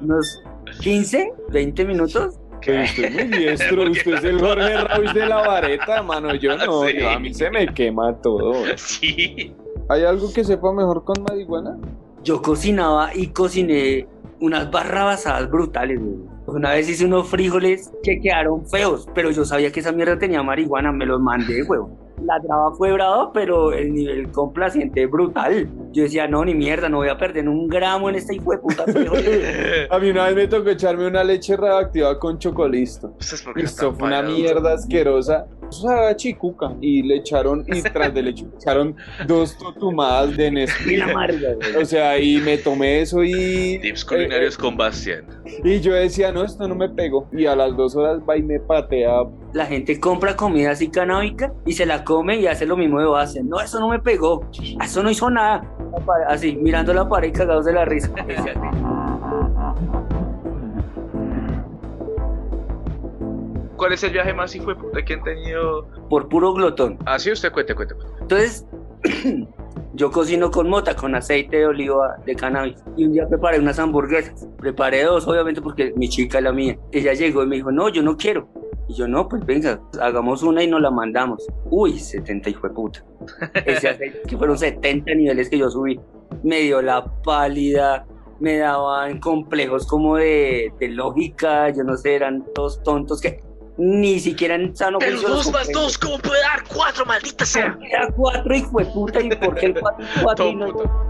[0.00, 0.42] Unos
[0.80, 2.38] 15, 20 minutos.
[2.64, 6.34] Pero usted es muy diestro, usted es el Jorge Royce de la vareta, mano.
[6.34, 6.96] Yo no, Sí.
[6.98, 8.54] yo- a mí se me quema todo.
[8.76, 9.54] Sí.
[9.88, 11.76] ¿Hay algo que sepa mejor con marihuana?
[12.24, 14.08] Yo cocinaba y cociné
[14.40, 16.16] unas barrabasadas brutales, güey.
[16.48, 20.42] Una vez hice unos frijoles que quedaron feos, pero yo sabía que esa mierda tenía
[20.42, 21.80] marihuana, me los mandé, güey.
[22.24, 25.68] La traba fue brava, pero el nivel complaciente es brutal.
[25.92, 28.58] Yo decía, no, ni mierda, no voy a perder un gramo en esta hijo de
[28.58, 28.84] puta.
[29.90, 33.12] A mí una vez me tocó echarme una leche radioactiva con chocolisto.
[33.12, 35.46] Pues es Esto fue una mierda asquerosa.
[35.70, 36.72] Sabe a chicuca.
[36.80, 40.96] Y le echaron, y tras de leche, le echaron dos totumadas de Nestlé.
[41.80, 43.78] O sea, y me tomé eso y...
[43.80, 45.26] Tips culinarios con Bastián.
[45.64, 47.28] Y yo decía, no, esto no me pegó.
[47.32, 49.24] Y a las dos horas va y me patea.
[49.52, 53.06] La gente compra comida así canábica y se la come y hace lo mismo de
[53.06, 53.42] base.
[53.42, 54.48] No, eso no me pegó.
[54.82, 55.62] Eso no hizo nada.
[56.28, 58.10] Así, mirando la pared y cagados de la risa.
[63.76, 65.86] ¿Cuál es el viaje más hijo de puta que han tenido?
[66.08, 66.98] Por puro glotón.
[67.04, 68.14] Ah, sí, usted cuente, cuente, cuente.
[68.20, 68.66] Entonces,
[69.94, 72.82] yo cocino con mota, con aceite de oliva de cannabis.
[72.96, 74.48] Y un día preparé unas hamburguesas.
[74.58, 76.78] Preparé dos, obviamente, porque mi chica es la mía.
[76.92, 78.48] Ella llegó y me dijo, no, yo no quiero.
[78.88, 81.46] Y yo, no, pues venga, hagamos una y nos la mandamos.
[81.70, 83.04] Uy, 70 hijo de puta.
[83.66, 86.00] Ese aceite, que fueron 70 niveles que yo subí.
[86.42, 88.06] Me dio la pálida,
[88.38, 93.42] me daban complejos como de, de lógica, yo no sé, eran todos tontos que
[93.78, 97.78] ni siquiera en sano Pero dos más dos, ¿cómo puede dar cuatro, maldita sea?
[97.90, 101.06] Era cuatro hijo de puta y por qué el cuatro, cuatro y no-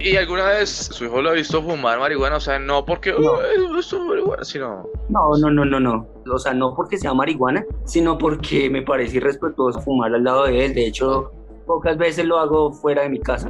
[0.00, 2.36] ¿Y alguna vez su hijo lo ha visto fumar marihuana?
[2.36, 3.32] O sea, no porque No.
[3.32, 3.42] "Oh,
[3.76, 4.86] es marihuana, sino...
[5.08, 6.06] No, no, no, no, no.
[6.32, 10.66] O sea, no porque sea marihuana, sino porque me parece irrespetuoso fumar al lado de
[10.66, 10.74] él.
[10.74, 11.32] De hecho,
[11.66, 13.48] pocas veces lo hago fuera de mi casa.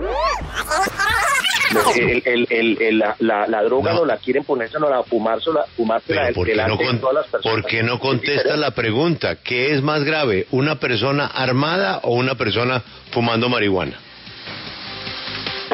[1.97, 4.05] El- el- el- el- la, la- la droga no.
[4.05, 7.61] la quieren ponérsela a fumársela, fumársela ¿por qué, no con- todas las personas.
[7.63, 9.37] por qué no contesta la pregunta?
[9.37, 13.99] ¿Qué es más grave, una persona armada o una persona fumando marihuana?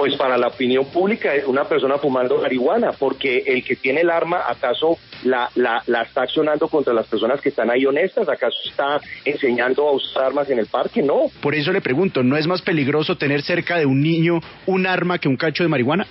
[0.04, 4.10] Pues para la opinión pública es una persona fumando marihuana, porque el que tiene el
[4.10, 8.28] arma, ¿acaso la, la, la está accionando contra las personas que están ahí honestas?
[8.28, 11.00] ¿Acaso está enseñando a usar armas en el parque?
[11.02, 11.30] No.
[11.40, 15.16] Por eso le pregunto, ¿no es más peligroso tener cerca de un niño un arma
[15.18, 16.06] que un cacho de marihuana?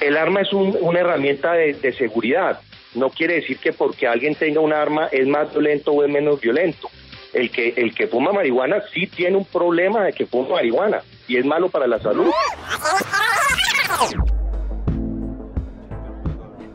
[0.00, 2.60] El arma es un- una herramienta de, de seguridad.
[2.94, 6.40] No quiere decir que porque alguien tenga un arma es más violento o es menos
[6.40, 6.88] violento.
[7.32, 11.36] El que, el que fuma marihuana sí tiene un problema de que fuma marihuana y
[11.36, 12.30] es malo para la salud.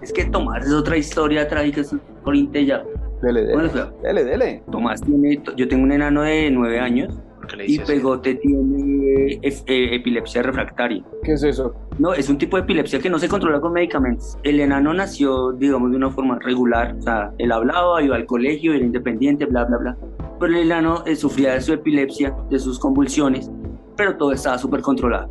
[0.01, 2.83] Es que Tomás es otra historia trágica, es ahorita ya.
[3.21, 3.53] Dele, dele.
[3.53, 4.63] Bueno, Dele, dele.
[4.71, 7.13] Tomás tiene, yo tengo un enano de nueve años
[7.55, 7.85] le y así?
[7.93, 11.03] Pegote tiene ef- eh, epilepsia refractaria.
[11.23, 11.73] ¿Qué es eso?
[11.99, 14.37] No, es un tipo de epilepsia que no se controla con medicamentos.
[14.43, 16.95] El enano nació, digamos, de una forma regular.
[16.97, 19.97] O sea, él hablaba, iba al colegio, era independiente, bla, bla, bla.
[20.39, 23.49] Pero el enano eh, sufría de su epilepsia, de sus convulsiones,
[23.95, 25.29] pero todo estaba súper controlado.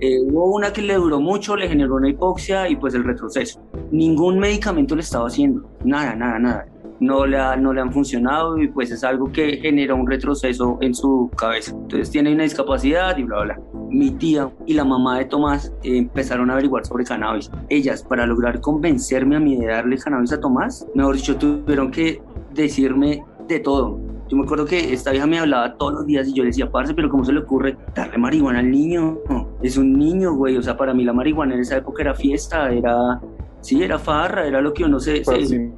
[0.00, 3.58] Eh, hubo una que le duró mucho, le generó una hipoxia y pues el retroceso.
[3.90, 6.66] Ningún medicamento le estaba haciendo, nada, nada, nada.
[7.00, 10.94] No le, no le han funcionado y pues es algo que genera un retroceso en
[10.94, 11.72] su cabeza.
[11.72, 13.60] Entonces tiene una discapacidad y bla, bla.
[13.90, 17.50] Mi tía y la mamá de Tomás eh, empezaron a averiguar sobre cannabis.
[17.68, 22.20] Ellas, para lograr convencerme a mí de darle cannabis a Tomás, mejor dicho, tuvieron que
[22.54, 24.00] decirme de todo.
[24.28, 26.68] Yo me acuerdo que esta vieja me hablaba todos los días y yo le decía,
[26.68, 29.18] parce, pero ¿cómo se le ocurre darle marihuana al niño?
[29.62, 30.56] Es un niño, güey.
[30.56, 33.20] O sea, para mí la marihuana en esa época era fiesta, era...
[33.60, 35.24] Sí, era farra, era lo que uno se...
[35.24, 35.72] se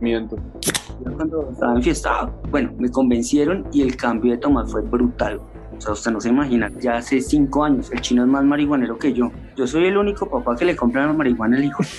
[1.03, 2.33] Cuando estaba enfiestado.
[2.51, 5.41] Bueno, me convencieron y el cambio de Tomás fue brutal.
[5.77, 8.99] O sea, usted no se imagina, ya hace cinco años el chino es más marihuanero
[8.99, 9.31] que yo.
[9.57, 11.83] Yo soy el único papá que le compra la marihuana al hijo.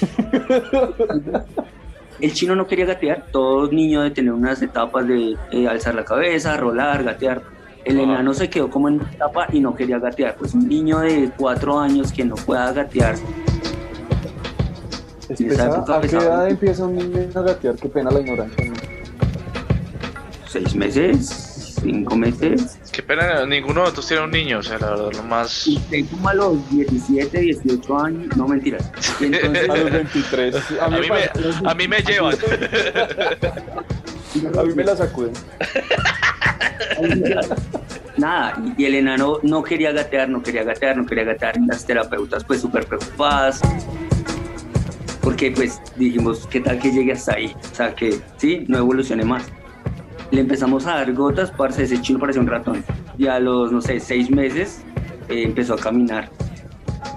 [2.20, 6.04] El chino no quería gatear, todo niño de tener unas etapas de eh, alzar la
[6.04, 7.42] cabeza, rolar, gatear.
[7.86, 10.36] El enano se quedó como en una etapa y no quería gatear.
[10.36, 13.16] Pues un niño de cuatro años que no pueda gatear.
[15.30, 17.76] ¿A qué edad empieza un niño a gatear?
[17.76, 18.66] Qué pena la ignorancia.
[18.66, 18.79] ¿no?
[20.50, 22.80] Seis meses, cinco meses.
[22.92, 25.68] Qué pena, ninguno de nosotros tiene un niño, o sea, la verdad, lo más...
[25.68, 28.92] Y tengo como a los 17, 18 años, no mentiras.
[29.22, 30.56] Entonces, A los 23.
[30.56, 32.36] A A mí, mí me, a mí me llevan.
[34.58, 35.34] a mí me la sacuden.
[38.18, 41.58] nada, y el enano no quería gatear, no quería gatear, no quería gatear.
[41.58, 43.62] Y las terapeutas pues súper preocupadas.
[45.22, 47.56] Porque pues dijimos, ¿qué tal que llegue hasta ahí?
[47.72, 49.44] O sea, que sí, no evolucione más.
[50.32, 52.84] Le empezamos a dar gotas, parce, ese chino parecía un ratón.
[53.18, 54.84] Y a los, no sé, seis meses
[55.28, 56.30] eh, empezó a caminar.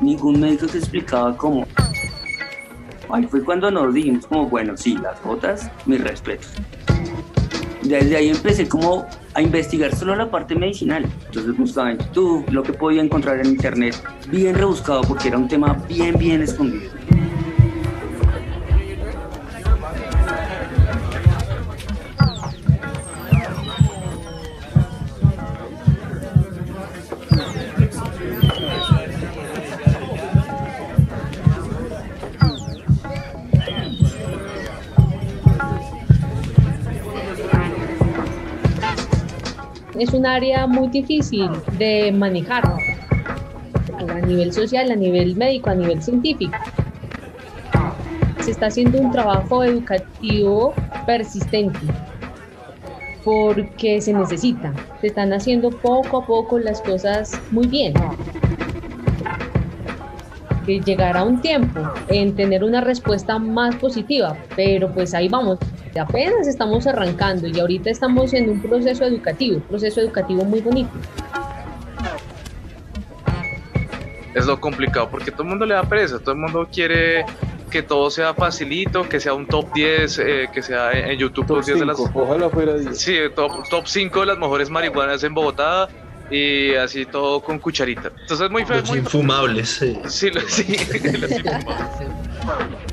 [0.01, 1.67] Ningún médico te explicaba cómo.
[3.11, 6.51] Ahí fue cuando nos dijimos como, bueno, sí, las gotas, mis respetos.
[7.83, 11.05] Desde ahí empecé como a investigar solo la parte medicinal.
[11.27, 13.97] Entonces buscaba en YouTube lo que podía encontrar en internet,
[14.31, 16.91] bien rebuscado porque era un tema bien, bien escondido.
[40.03, 46.03] Es un área muy difícil de manejar a nivel social, a nivel médico, a nivel
[46.03, 46.57] científico.
[48.41, 50.75] Se está haciendo un trabajo educativo
[51.07, 51.79] persistente
[53.25, 54.73] porque se necesita.
[55.01, 57.95] Se están haciendo poco a poco las cosas muy bien.
[60.67, 65.61] Que llegará un tiempo en tener una respuesta más positiva, pero pues ahí vamos.
[66.01, 70.91] Apenas estamos arrancando y ahorita estamos en un proceso educativo, un proceso educativo muy bonito.
[74.35, 77.25] Es lo complicado porque todo el mundo le da pereza, todo el mundo quiere
[77.71, 81.57] que todo sea facilito, que sea un top 10, eh, que sea en YouTube Top
[81.59, 81.97] top 10 de las...
[81.99, 82.99] 5, ojalá fuera 10.
[82.99, 85.89] Sí, top, top 5 de las mejores marihuanas en Bogotá
[86.31, 88.09] y así todo con cucharita.
[88.09, 88.79] Entonces es muy feo.
[88.81, 89.99] Los muy- infumables, sí.
[90.07, 90.65] Sí, lo- sí,
[91.21, 91.63] los infumables.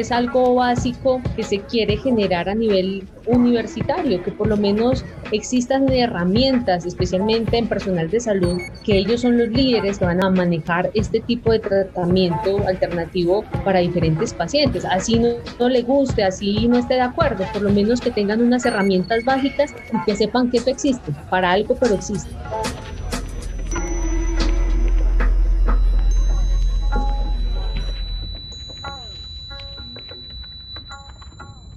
[0.00, 5.90] es algo básico que se quiere generar a nivel universitario, que por lo menos existan
[5.90, 10.90] herramientas, especialmente en personal de salud, que ellos son los líderes que van a manejar
[10.94, 14.84] este tipo de tratamiento alternativo para diferentes pacientes.
[14.84, 15.28] Así no,
[15.58, 19.24] no le guste, así no esté de acuerdo, por lo menos que tengan unas herramientas
[19.24, 22.30] básicas y que sepan que eso existe, para algo, pero existe.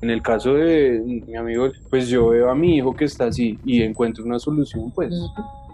[0.08, 3.60] En el caso de mi amigo, pues yo veo a mi hijo que está así
[3.66, 5.14] y encuentro una solución, pues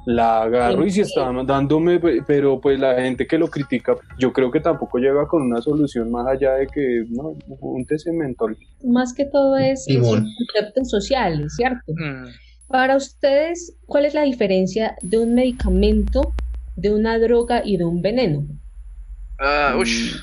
[0.08, 4.34] la agarro y si está dándome, pe- pero pues la gente que lo critica, yo
[4.34, 8.58] creo que tampoco llega con una solución más allá de que, no, úntese mentol.
[8.84, 10.26] Más que todo es, es Limón.
[10.36, 11.94] conceptos sociales, ¿cierto?
[11.94, 12.30] Mm.
[12.68, 16.34] Para ustedes, ¿cuál es la diferencia de un medicamento,
[16.76, 18.48] de una droga y de un veneno?
[19.38, 20.16] Ah, ush,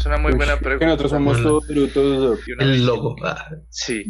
[0.00, 0.78] es una muy buena pregunta.
[0.78, 2.40] Que nosotros somos todos brutos.
[2.58, 3.16] El logo.
[3.24, 4.04] ah, Sí.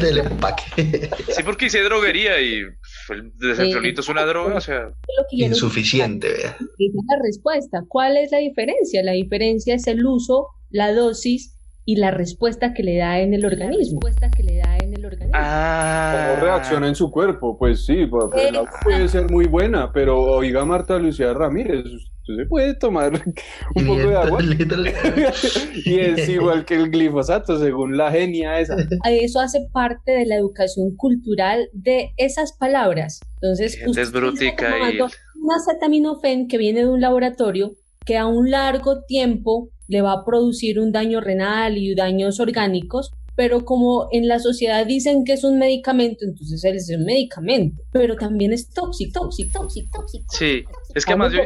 [0.00, 1.10] del empaque.
[1.28, 2.62] Sí, porque hice droguería y
[3.10, 4.88] el desenfriolito es una droga, o sea...
[5.30, 6.56] Insuficiente, vea.
[6.56, 7.84] Esa es la respuesta.
[7.88, 9.02] ¿Cuál es la diferencia?
[9.02, 13.44] La diferencia es el uso, la dosis y la respuesta que le da en el
[13.44, 14.00] organismo.
[14.00, 15.38] que le da en el organismo.
[15.38, 17.58] ¿Cómo reacciona en su cuerpo?
[17.58, 21.84] Pues sí, pues, la puede ser muy buena, pero oiga Marta Lucía Ramírez,
[22.26, 23.12] se puede tomar
[23.74, 24.40] un poco de agua
[25.84, 28.76] y es igual que el glifosato, según la genia esa.
[29.04, 33.20] Eso hace parte de la educación cultural de esas palabras.
[33.34, 34.98] Entonces, Gente es usted brutica está y...
[34.98, 40.12] tomando un acetaminofén que viene de un laboratorio que a un largo tiempo le va
[40.12, 45.34] a producir un daño renal y daños orgánicos, pero como en la sociedad dicen que
[45.34, 50.26] es un medicamento, entonces él es un medicamento, pero también es tóxico, tóxico, tóxico, tóxico.
[50.30, 51.40] Sí, es que más yo...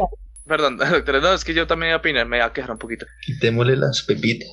[0.49, 2.79] Perdón, doctora, no, es que yo también voy a opinar, me voy a quejar un
[2.79, 3.07] poquito.
[3.23, 4.51] Quitémosle las pepitas.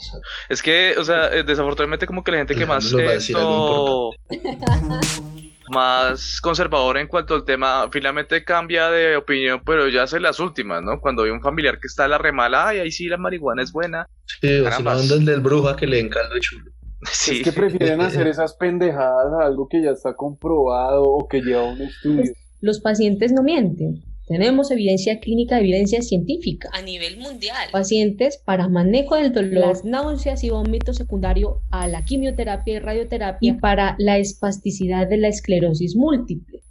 [0.50, 3.14] Es que, o sea, eh, desafortunadamente como que la gente que más Nos va a
[3.14, 5.36] decir algo esto
[5.70, 10.84] más conservadora en cuanto al tema, finalmente cambia de opinión, pero ya hace las últimas,
[10.84, 11.00] ¿no?
[11.00, 13.72] Cuando hay un familiar que está a la remala, ay, ahí sí la marihuana es
[13.72, 14.08] buena.
[14.26, 15.02] Sí, o si no Carambas.
[15.02, 16.72] andan del bruja que le den caldo de chulo.
[17.12, 17.38] Sí.
[17.38, 21.64] Es que prefieren hacer esas pendejadas a algo que ya está comprobado o que lleva
[21.64, 22.34] un estudio.
[22.62, 24.04] Los pacientes no mienten.
[24.28, 27.70] Tenemos evidencia clínica, evidencia científica a nivel mundial.
[27.72, 33.52] Pacientes para manejo del dolor, las náuseas y vómito secundario a la quimioterapia y radioterapia
[33.52, 36.64] y para la espasticidad de la esclerosis múltiple.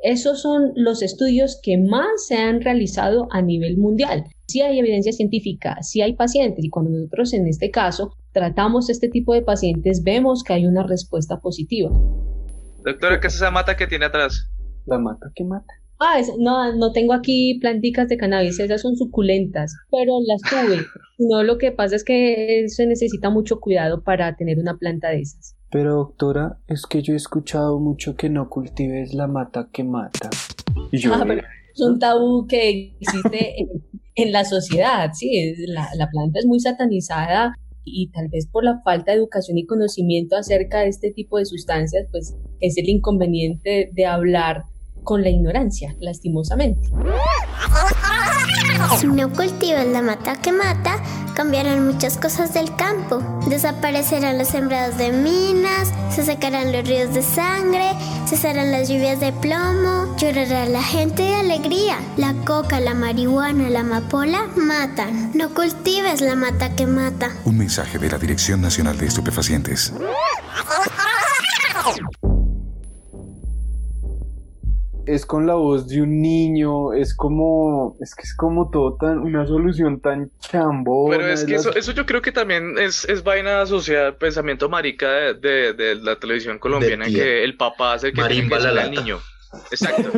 [0.00, 4.24] Esos son los estudios que más se han realizado a nivel mundial.
[4.46, 9.08] Si hay evidencia científica, si hay pacientes y cuando nosotros en este caso tratamos este
[9.08, 11.90] tipo de pacientes vemos que hay una respuesta positiva.
[12.84, 14.48] Doctora, ¿qué es esa mata que tiene atrás?
[14.86, 15.72] La mata que mata.
[16.00, 20.84] Ah, es- no, no tengo aquí planticas de cannabis, esas son suculentas, pero las tuve.
[21.18, 25.20] No, lo que pasa es que se necesita mucho cuidado para tener una planta de
[25.22, 25.56] esas.
[25.70, 30.30] Pero doctora, es que yo he escuchado mucho que no cultives la mata que mata.
[30.92, 31.42] Y yo, Ah, pero
[31.74, 33.68] es un tabú que existe en,
[34.14, 38.80] en la sociedad, sí, la, la planta es muy satanizada y tal vez por la
[38.84, 43.90] falta de educación y conocimiento acerca de este tipo de sustancias, pues es el inconveniente
[43.92, 44.62] de hablar
[45.08, 46.90] con la ignorancia, lastimosamente.
[48.98, 51.02] Si no cultivas la mata que mata,
[51.32, 53.22] cambiarán muchas cosas del campo.
[53.48, 57.92] Desaparecerán los sembrados de minas, se secarán los ríos de sangre,
[58.26, 61.96] cesarán las lluvias de plomo, llorará la gente de alegría.
[62.18, 65.30] La coca, la marihuana, la amapola matan.
[65.32, 67.30] No cultives la mata que mata.
[67.46, 69.90] Un mensaje de la Dirección Nacional de Estupefacientes.
[75.08, 79.18] Es con la voz de un niño, es como, es que es como todo tan,
[79.18, 81.16] una solución tan chambona.
[81.16, 84.16] Pero es que las- eso, eso yo creo que también es, es vaina asociada al
[84.16, 88.20] pensamiento marica de, de- de la televisión colombiana, que el papá hace que que
[88.80, 89.18] al niño.
[89.70, 90.10] Exacto.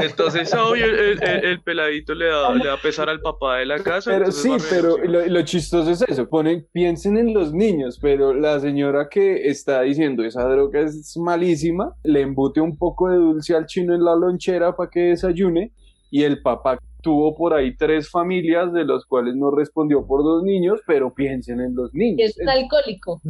[0.00, 3.66] Entonces, "Ay, el, el- el- el peladito le da, le da pesar al papá de
[3.66, 4.10] la casa.
[4.10, 5.28] Pero sí, pero renunciar".
[5.28, 6.28] lo, lo chistoso es eso.
[6.28, 11.94] Ponen, piensen en los niños, pero la señora que está diciendo esa droga es malísima,
[12.02, 15.72] le embute un poco de dulce al chino en la lonchera para que desayune,
[16.12, 20.44] y el papá tuvo por ahí tres familias, de los cuales no respondió por dos
[20.44, 22.30] niños, pero piensen en los niños.
[22.30, 23.20] Es un alcohólico.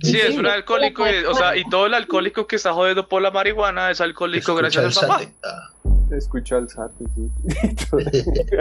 [0.00, 3.20] Sí, es un alcohólico, y, o sea, y todo el alcohólico que está jodiendo por
[3.20, 5.30] la marihuana es alcohólico gracias al papá.
[6.16, 7.30] Escucha al sate, sí.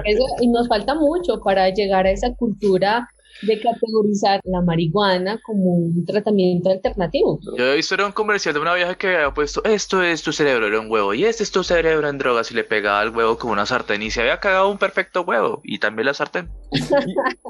[0.06, 3.10] Eso, y nos falta mucho para llegar a esa cultura
[3.42, 7.40] de categorizar la marihuana como un tratamiento alternativo.
[7.58, 10.32] Yo he visto era un comercial de una vieja que había puesto esto es tu
[10.32, 13.16] cerebro, era un huevo, y este es tu cerebro en drogas, y le pegaba al
[13.16, 16.50] huevo con una sartén y se había cagado un perfecto huevo, y también la sartén.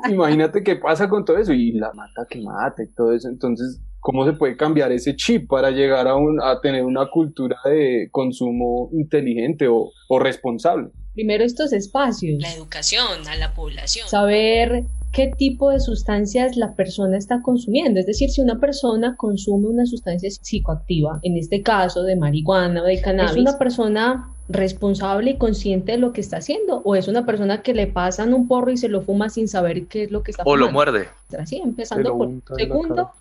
[0.09, 3.27] Imagínate qué pasa con todo eso y la mata que mata y todo eso.
[3.29, 7.57] Entonces, ¿cómo se puede cambiar ese chip para llegar a, un, a tener una cultura
[7.65, 10.89] de consumo inteligente o, o responsable?
[11.19, 12.41] Primero estos espacios.
[12.41, 14.07] La educación a la población.
[14.07, 17.99] Saber qué tipo de sustancias la persona está consumiendo.
[17.99, 22.85] Es decir, si una persona consume una sustancia psicoactiva, en este caso de marihuana o
[22.85, 26.81] de cannabis, ¿es una persona responsable y consciente de lo que está haciendo?
[26.85, 29.87] ¿O es una persona que le pasan un porro y se lo fuma sin saber
[29.87, 30.93] qué es lo que está O lo fumando?
[30.93, 31.09] muerde.
[31.37, 33.11] Así, empezando por segundo,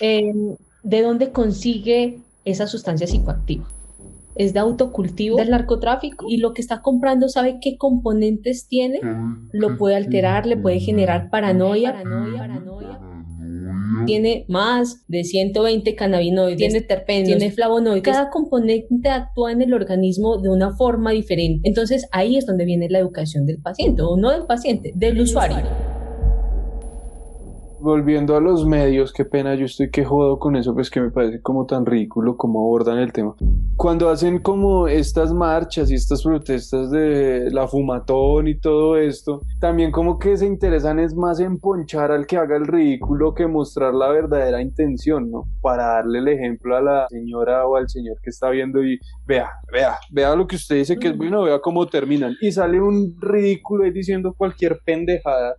[0.00, 0.32] eh,
[0.84, 3.66] ¿de dónde consigue esa sustancia psicoactiva?
[4.38, 6.26] Es de autocultivo del narcotráfico.
[6.28, 9.00] y lo que está comprando sabe qué componentes tiene,
[9.52, 13.00] lo puede alterar, le puede generar paranoia, paranoia, paranoia.
[14.06, 18.02] Tiene más de 120 cannabinoides, tiene terpenos, tiene flavonoides.
[18.02, 21.68] Cada componente actúa en el organismo de una forma diferente.
[21.68, 25.87] Entonces ahí es donde viene la educación del paciente, o no del paciente, del usuario.
[27.80, 31.10] Volviendo a los medios, qué pena, yo estoy que jodo con eso, pues que me
[31.10, 33.36] parece como tan ridículo cómo abordan el tema.
[33.76, 39.92] Cuando hacen como estas marchas y estas protestas de la fumatón y todo esto, también
[39.92, 43.94] como que se interesan es más en ponchar al que haga el ridículo que mostrar
[43.94, 45.44] la verdadera intención, ¿no?
[45.60, 49.50] Para darle el ejemplo a la señora o al señor que está viendo y vea,
[49.72, 52.34] vea, vea lo que usted dice que es bueno, vea cómo terminan.
[52.40, 55.54] Y sale un ridículo ahí diciendo cualquier pendejada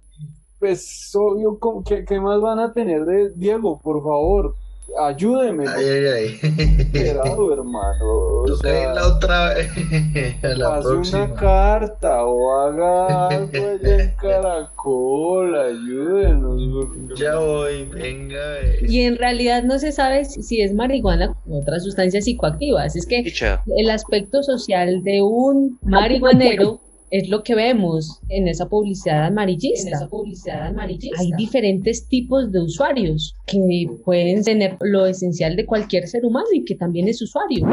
[0.60, 3.80] pues obvio, ¿cómo- ¿qué, qué más van a tener de Diego?
[3.82, 4.56] Por favor,
[5.00, 5.66] ayúdeme.
[5.68, 6.40] Ay, ay, ay.
[6.80, 8.06] Esperado, hermano.
[8.44, 9.70] O sea, la otra vez.
[10.58, 11.24] La haz próxima.
[11.26, 16.88] una carta o haga algo allá en Caracol, ayúdenos.
[17.20, 18.60] Ya voy, venga.
[18.62, 18.80] eh.
[18.88, 22.84] Y en realidad no se sabe si si es marihuana o otra sustancia psicoactiva.
[22.84, 23.24] Así es que
[23.78, 26.80] el aspecto social de un marihuanero
[27.12, 30.08] es lo que vemos en esa publicidad amarillista.
[31.20, 36.64] Hay diferentes tipos de usuarios que pueden tener lo esencial de cualquier ser humano y
[36.64, 37.66] que también es usuario.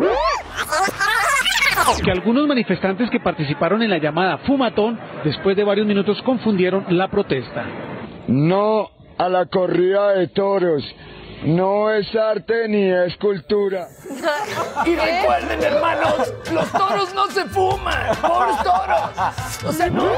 [2.04, 7.10] que algunos manifestantes que participaron en la llamada Fumatón, después de varios minutos confundieron la
[7.10, 7.64] protesta.
[8.28, 10.82] No a la corrida de toros.
[11.44, 13.88] No es arte ni es cultura.
[14.84, 18.16] Y recuerden, hermanos, los toros no se fuman.
[18.20, 19.64] Pobres toros.
[19.66, 20.12] O sea, no.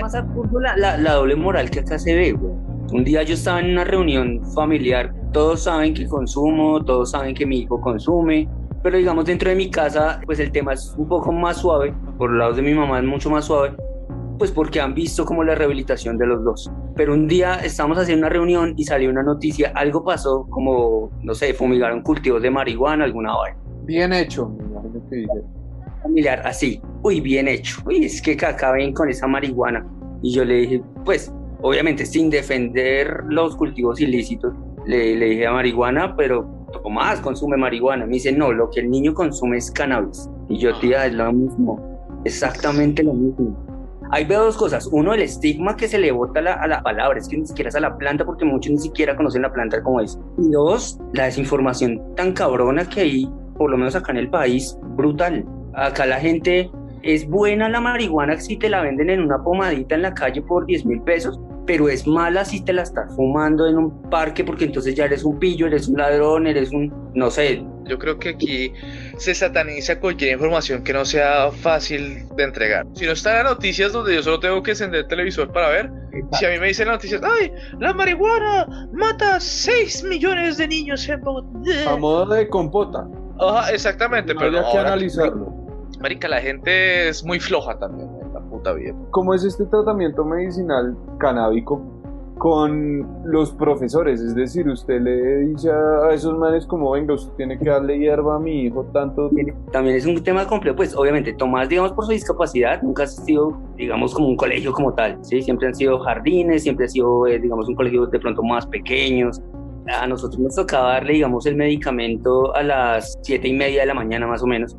[0.00, 2.52] Más absurdo la, la, la doble moral que acá se ve, güey.
[2.92, 7.44] Un día yo estaba en una reunión familiar, todos saben que consumo, todos saben que
[7.46, 8.48] mi hijo consume,
[8.82, 12.36] pero digamos dentro de mi casa, pues el tema es un poco más suave, por
[12.36, 13.72] lados de mi mamá es mucho más suave,
[14.38, 16.70] pues porque han visto como la rehabilitación de los dos.
[16.94, 21.34] Pero un día estábamos haciendo una reunión y salió una noticia, algo pasó, como, no
[21.34, 23.58] sé, fumigaron cultivos de marihuana, alguna vaina.
[23.84, 24.54] Bien hecho,
[26.02, 29.86] familiar así, uy, bien hecho, uy, es que acá ven con esa marihuana.
[30.20, 34.52] Y yo le dije, pues, obviamente sin defender los cultivos ilícitos,
[34.84, 36.46] le, le dije a marihuana, pero
[36.82, 38.04] Tomás consume marihuana.
[38.04, 40.28] Me dice, no, lo que el niño consume es cannabis.
[40.48, 41.89] Y yo, tía, es lo mismo,
[42.24, 43.56] exactamente lo mismo.
[44.12, 44.88] Ahí veo dos cosas.
[44.90, 47.68] Uno, el estigma que se le bota la, a la palabra, es que ni siquiera
[47.68, 50.18] es a la planta porque muchos ni siquiera conocen la planta como es.
[50.38, 54.76] Y dos, la desinformación tan cabrona que hay, por lo menos acá en el país,
[54.96, 55.44] brutal.
[55.74, 56.70] Acá la gente
[57.02, 60.66] es buena la marihuana si te la venden en una pomadita en la calle por
[60.66, 61.40] 10 mil pesos,
[61.70, 65.22] pero es mala si te la estás fumando en un parque porque entonces ya eres
[65.22, 67.64] un pillo, eres un ladrón, eres un, no sé.
[67.84, 68.72] Yo creo que aquí
[69.18, 72.86] se sataniza cualquier información que no sea fácil de entregar.
[72.94, 75.68] Si no está en las noticias donde yo solo tengo que encender el televisor para
[75.68, 75.90] ver,
[76.32, 77.52] si a mí me dicen las noticias, ¡ay!
[77.78, 81.48] La marihuana mata 6 millones de niños en Bogotá.
[81.88, 83.06] A modo de compota.
[83.38, 85.54] Ajá, exactamente, pero Habría no, que ahora- analizarlo.
[86.00, 88.09] Marica, la gente es muy floja también
[88.50, 88.94] puta vida.
[89.10, 91.80] ¿Cómo es este tratamiento medicinal canábico
[92.38, 94.20] con los profesores?
[94.20, 98.36] Es decir, usted le dice a esos manes como, venga, usted tiene que darle hierba
[98.36, 99.30] a mi hijo tanto...
[99.70, 103.56] También es un tema complejo, pues obviamente Tomás, digamos, por su discapacidad, nunca ha sido,
[103.76, 105.40] digamos, como un colegio como tal, ¿sí?
[105.42, 109.40] Siempre han sido jardines, siempre ha sido, eh, digamos, un colegio de pronto más pequeños.
[109.86, 113.94] A nosotros nos tocaba darle, digamos, el medicamento a las siete y media de la
[113.94, 114.76] mañana más o menos.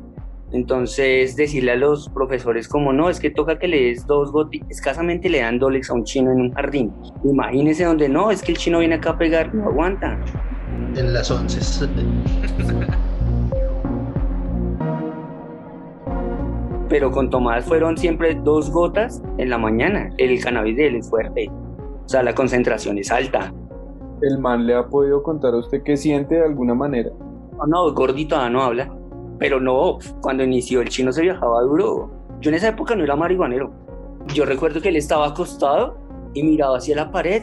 [0.52, 4.70] Entonces, decirle a los profesores como, no, es que toca que le des dos gotitas,
[4.70, 6.92] escasamente le dan Dolex a un chino en un jardín.
[7.24, 10.18] Imagínese donde no, es que el chino viene acá a pegar, no aguanta.
[10.94, 11.60] En las once.
[16.92, 20.10] pero con Tomás fueron siempre dos gotas en la mañana.
[20.18, 21.50] El cannabis de él es fuerte,
[22.04, 23.50] o sea, la concentración es alta.
[24.20, 27.08] ¿El man le ha podido contar a usted qué siente de alguna manera?
[27.56, 28.94] Oh, no, gordito ah, no habla,
[29.42, 32.10] pero no, cuando inició el chino se viajaba duro.
[32.40, 33.72] Yo en esa época no era marihuanero.
[34.32, 35.98] Yo recuerdo que él estaba acostado
[36.32, 37.42] y miraba hacia la pared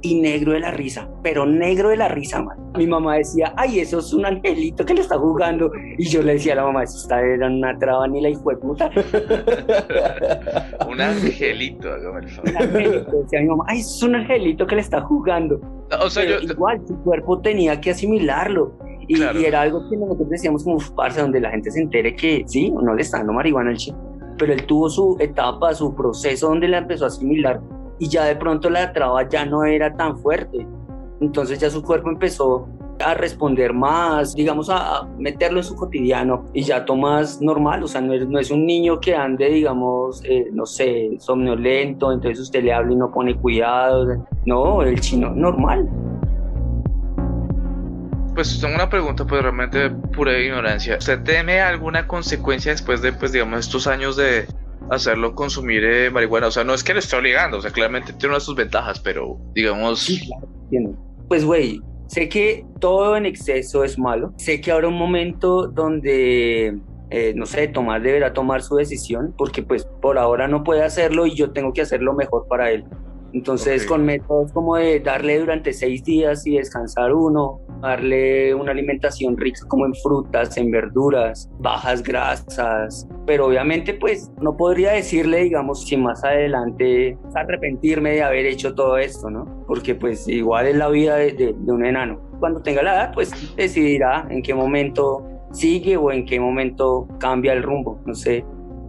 [0.00, 2.56] y negro de la risa, pero negro de la risa, man.
[2.78, 5.70] Mi mamá decía, ay, eso es un angelito que le está jugando.
[5.98, 8.48] Y yo le decía a la mamá, eso está, era una traba ni la hijo
[8.50, 8.90] de puta.
[10.88, 12.50] Un angelito, hágame el favor.
[12.50, 15.60] Un angelito, decía mi mamá, ay, es un angelito que le está jugando.
[16.02, 18.72] O sea, Pero yo- igual, su cuerpo tenía que asimilarlo.
[19.08, 22.14] Y, y era algo que nosotros decíamos como, "Uf, parce, donde la gente se entere
[22.14, 23.98] que sí, no le está dando marihuana al chino.
[24.38, 27.60] Pero él tuvo su etapa, su proceso donde la empezó a asimilar
[27.98, 30.66] y ya de pronto la traba ya no era tan fuerte.
[31.20, 32.68] Entonces ya su cuerpo empezó
[33.04, 37.88] a responder más, digamos, a, a meterlo en su cotidiano y ya tomas normal, o
[37.88, 42.40] sea, no es, no es un niño que ande, digamos, eh, no sé, somnolento, entonces
[42.40, 45.88] usted le habla y no pone cuidado, no, el chino normal.
[48.34, 50.98] Pues tengo una pregunta, pues realmente pura ignorancia.
[50.98, 54.46] ¿Usted teme alguna consecuencia después de, pues digamos, estos años de
[54.90, 56.48] hacerlo consumir eh, marihuana?
[56.48, 58.56] O sea, no es que lo esté obligando, o sea, claramente tiene una de sus
[58.56, 60.08] ventajas, pero digamos...
[61.28, 64.32] Pues, güey, sé que todo en exceso es malo.
[64.36, 66.76] Sé que habrá un momento donde,
[67.10, 71.26] eh, no sé, Tomás deberá tomar su decisión, porque pues por ahora no puede hacerlo
[71.26, 72.84] y yo tengo que hacer lo mejor para él.
[73.34, 79.36] Entonces, con métodos como de darle durante seis días y descansar uno, darle una alimentación
[79.36, 85.84] rica como en frutas, en verduras, bajas grasas, pero obviamente pues no podría decirle, digamos,
[85.84, 89.64] si más adelante arrepentirme de haber hecho todo esto, ¿no?
[89.66, 92.20] Porque pues igual es la vida de, de- de un enano.
[92.38, 97.52] Cuando tenga la edad, pues decidirá en qué momento sigue o en qué momento cambia
[97.52, 98.44] el rumbo, no sé.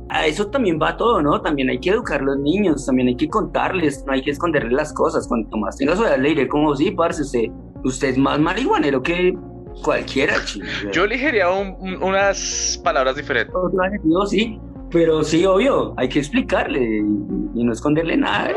[0.09, 1.41] A eso también va todo, ¿no?
[1.41, 4.71] También hay que educar a los niños, también hay que contarles, no hay que esconderles
[4.73, 5.27] las cosas.
[5.27, 7.45] Cuanto más tenga su edad, le diré como, sí, parce, usted,
[7.83, 9.35] usted es más marihuanero que
[9.83, 10.65] cualquiera, chico.
[10.91, 13.53] Yo elegiría un- un- unas palabras diferentes.
[13.55, 14.59] Otro adjetivo, sí,
[14.91, 18.51] pero sí, obvio, hay que explicarle y, y no esconderle nada.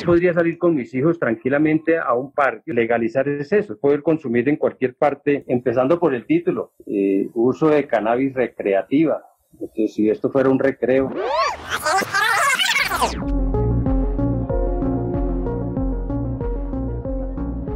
[0.00, 2.72] Yo podría salir con mis hijos tranquilamente a un parque.
[2.72, 7.86] Legalizar es eso, poder consumir en cualquier parte, empezando por el título, eh, uso de
[7.86, 9.22] cannabis recreativa.
[9.52, 11.10] Entonces, si esto fuera un recreo,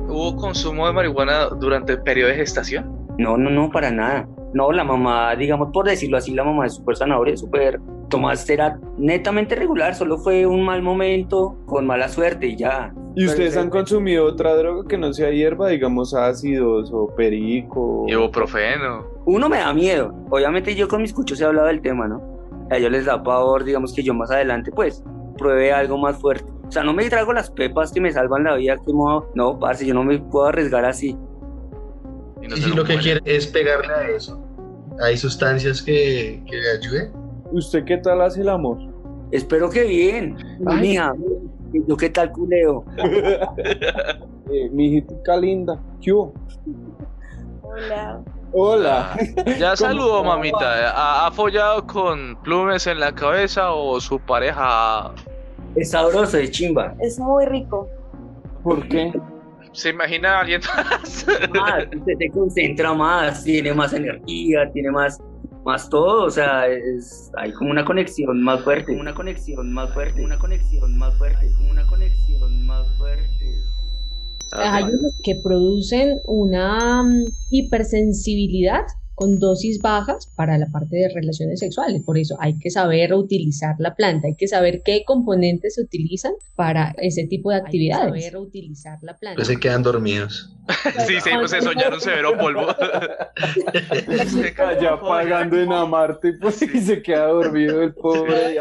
[0.09, 3.07] ¿Hubo consumo de marihuana durante el periodo de gestación?
[3.18, 4.29] No, no, no, para nada.
[4.57, 7.78] No, la mamá, digamos por decirlo así, la mamá es súper zanahoria, súper...
[8.09, 12.94] Tomás era netamente regular, solo fue un mal momento, con mala suerte y ya.
[13.16, 18.07] ¿Y ustedes han consumido otra droga que no sea hierba, digamos ácidos o perico?
[18.09, 19.04] Ibuprofeno.
[19.26, 20.14] Uno me da miedo.
[20.30, 22.22] Obviamente yo con mis cuchos he hablado del tema, ¿no?
[22.70, 25.04] A ellos les da pavor, digamos que yo más adelante, pues,
[25.36, 26.50] pruebe algo más fuerte.
[26.66, 29.30] O sea, no me trago las pepas que me salvan la vida, que modo...
[29.34, 31.14] No, parce, yo no me puedo arriesgar así.
[32.40, 34.45] Y si lo que quiere es pegarle a eso,
[35.01, 37.12] hay sustancias que, que le ayuden.
[37.53, 38.78] ¿Usted qué tal hace el amor?
[39.30, 40.36] Espero que bien.
[40.66, 40.80] Ay.
[40.80, 41.14] Mija,
[41.72, 42.84] ¿yo qué tal culeo?
[44.49, 45.76] Eh, mi hijitica linda.
[46.01, 46.32] ¿Qué hubo?
[47.62, 48.20] Hola.
[48.53, 49.16] Hola.
[49.44, 50.90] Ya ¿Cómo saludó, mamita.
[50.90, 55.12] ¿Ha, ha follado con plumes en la cabeza o su pareja?
[55.74, 56.94] Es sabroso, es chimba.
[57.01, 57.88] Es muy rico.
[58.62, 59.12] ¿Por qué?
[59.77, 61.27] ¿Se imagina a alguien más?
[61.55, 65.20] Más, usted se concentra más, tiene más energía, tiene más,
[65.64, 70.24] más todo, o sea, es, hay como una conexión más fuerte, una conexión más fuerte,
[70.24, 73.27] una conexión más fuerte, una conexión más fuerte.
[74.53, 81.58] Hay unos que producen una mm, hipersensibilidad con dosis bajas para la parte de relaciones
[81.58, 82.02] sexuales.
[82.04, 86.32] Por eso hay que saber utilizar la planta, hay que saber qué componentes se utilizan
[86.54, 88.12] para ese tipo de actividades.
[88.12, 89.36] Hay que saber utilizar la planta.
[89.36, 90.52] Pues se quedan dormidos.
[91.06, 92.66] sí, sí, pues se soñaron severo polvo.
[94.58, 98.60] Allá apagando en Amarte pues, y se queda dormido el pobre.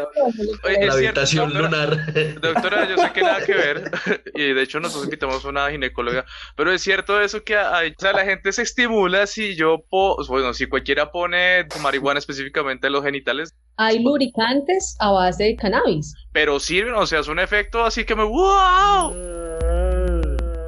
[0.64, 2.14] Oye, La es cierto, habitación doctora, lunar.
[2.40, 3.90] doctora, yo sé que nada que ver,
[4.34, 6.24] y de hecho nosotros invitamos a una ginecóloga,
[6.56, 10.16] pero es cierto eso que hay, o sea, la gente se estimula si yo, po,
[10.28, 16.14] bueno, si cualquiera pone marihuana específicamente en los genitales, Hay lubricantes a base de cannabis.
[16.32, 19.55] pero sirven, o sea, es un efecto así que me, wow.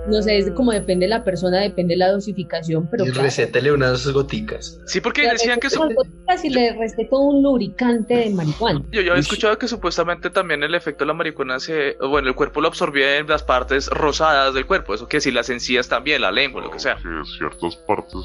[0.08, 3.24] No sé, es como depende de la persona, depende de la dosificación, pero Y claro,
[3.24, 4.80] recétele unas goticas.
[4.86, 8.82] Sí, porque le decían que unas gotitas y le receto un lubricante de marihuana.
[8.90, 12.34] Yo, yo había escuchado que supuestamente también el efecto de la marihuana se, bueno, el
[12.34, 16.22] cuerpo lo absorbía en las partes rosadas del cuerpo, eso que si las encías también,
[16.22, 16.96] la lengua, lo que sea.
[16.96, 18.20] Que ciertas partes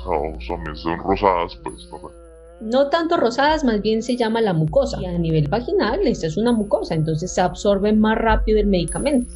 [0.47, 2.23] también son rosadas, pues no.
[2.61, 4.97] No tanto rosadas, más bien se llama la mucosa.
[5.01, 9.27] Y a nivel vaginal, esta es una mucosa, entonces se absorbe más rápido el medicamento.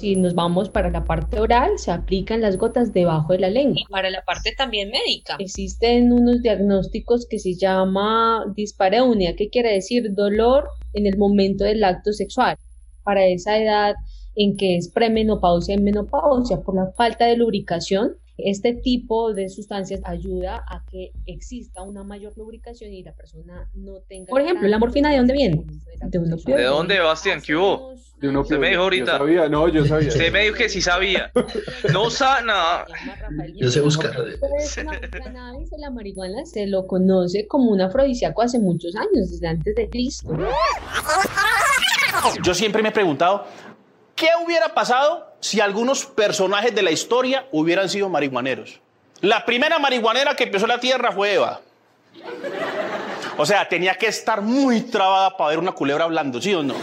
[0.00, 3.82] Si nos vamos para la parte oral, se aplican las gotas debajo de la lengua.
[3.90, 5.36] Para la parte también médica.
[5.38, 11.84] Existen unos diagnósticos que se llama dispareunia, que quiere decir dolor en el momento del
[11.84, 12.56] acto sexual.
[13.02, 13.94] Para esa edad
[14.36, 18.16] en que es premenopausia y menopausia, por la falta de lubricación,
[18.46, 24.00] este tipo de sustancias ayuda a que exista una mayor lubricación y la persona no
[24.08, 24.26] tenga...
[24.28, 25.64] Por ejemplo, ¿la morfina de dónde viene?
[26.02, 26.62] De un opioide.
[26.62, 27.40] ¿De dónde, Bastián?
[27.40, 27.94] ¿Qué hubo?
[28.20, 29.12] De uno Usted me dijo ahorita.
[29.12, 30.08] Yo sabía, no, yo sabía.
[30.08, 31.30] Usted me dijo que sí sabía.
[31.92, 32.86] No sabe nada.
[33.54, 34.12] Yo sé buscar.
[34.38, 39.48] Pues, la cannabis la marihuana se lo conoce como un afrodisíaco hace muchos años, desde
[39.48, 40.36] antes de Cristo.
[42.42, 43.46] Yo siempre me he preguntado,
[44.20, 48.78] ¿qué hubiera pasado si algunos personajes de la historia hubieran sido marihuaneros?
[49.22, 51.60] La primera marihuanera que empezó la tierra fue Eva.
[53.38, 56.74] O sea, tenía que estar muy trabada para ver una culebra hablando, ¿sí o no?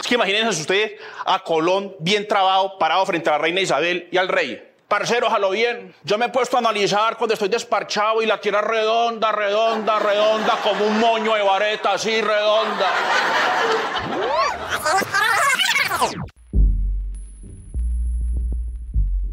[0.00, 0.92] Es que imagínense ustedes
[1.24, 4.71] a Colón bien trabado, parado frente a la reina Isabel y al rey.
[4.92, 5.94] Parcero, jalo bien.
[6.04, 10.58] Yo me he puesto a analizar cuando estoy desparchado y la tierra redonda, redonda, redonda,
[10.62, 12.88] como un moño de vareta, así redonda.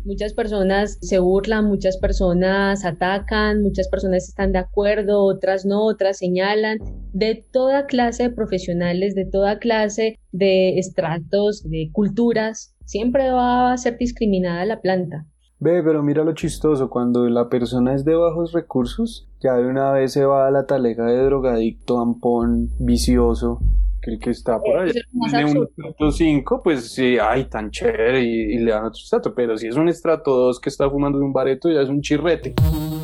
[0.06, 6.20] Muchas personas se burlan, muchas personas atacan, muchas personas están de acuerdo, otras no, otras
[6.20, 6.78] señalan.
[7.12, 13.78] De toda clase de profesionales, de toda clase de estratos, de culturas, siempre va a
[13.78, 15.26] ser discriminada la planta.
[15.62, 19.92] Ve, pero mira lo chistoso, cuando la persona es de bajos recursos, ya de una
[19.92, 23.60] vez se va a la talega de drogadicto, ampón, vicioso,
[24.02, 27.46] que el que está por allá es más tiene un estrato 5, pues sí, ay,
[27.46, 30.70] tan chévere, y, y le dan otro estrato, pero si es un estrato 2 que
[30.70, 32.54] está fumando de un bareto, ya es un chirrete.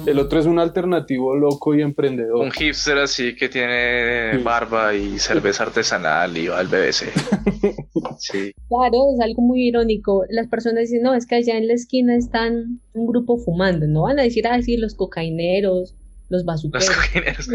[0.06, 2.43] El otro es un alternativo loco y emprendedor.
[2.43, 7.06] Un hipster así que tiene barba y cerveza artesanal y va al BBC.
[8.20, 8.53] Sí.
[8.70, 10.24] Claro, es algo muy irónico.
[10.30, 13.88] Las personas dicen, no, es que allá en la esquina están un grupo fumando.
[13.88, 15.95] No van a decir, ah, sí, los cocaineros,
[16.30, 17.49] los bazuqueros.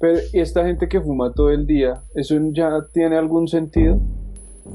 [0.00, 4.00] Pero, ¿y esta gente que fuma todo el día, eso ya tiene algún sentido?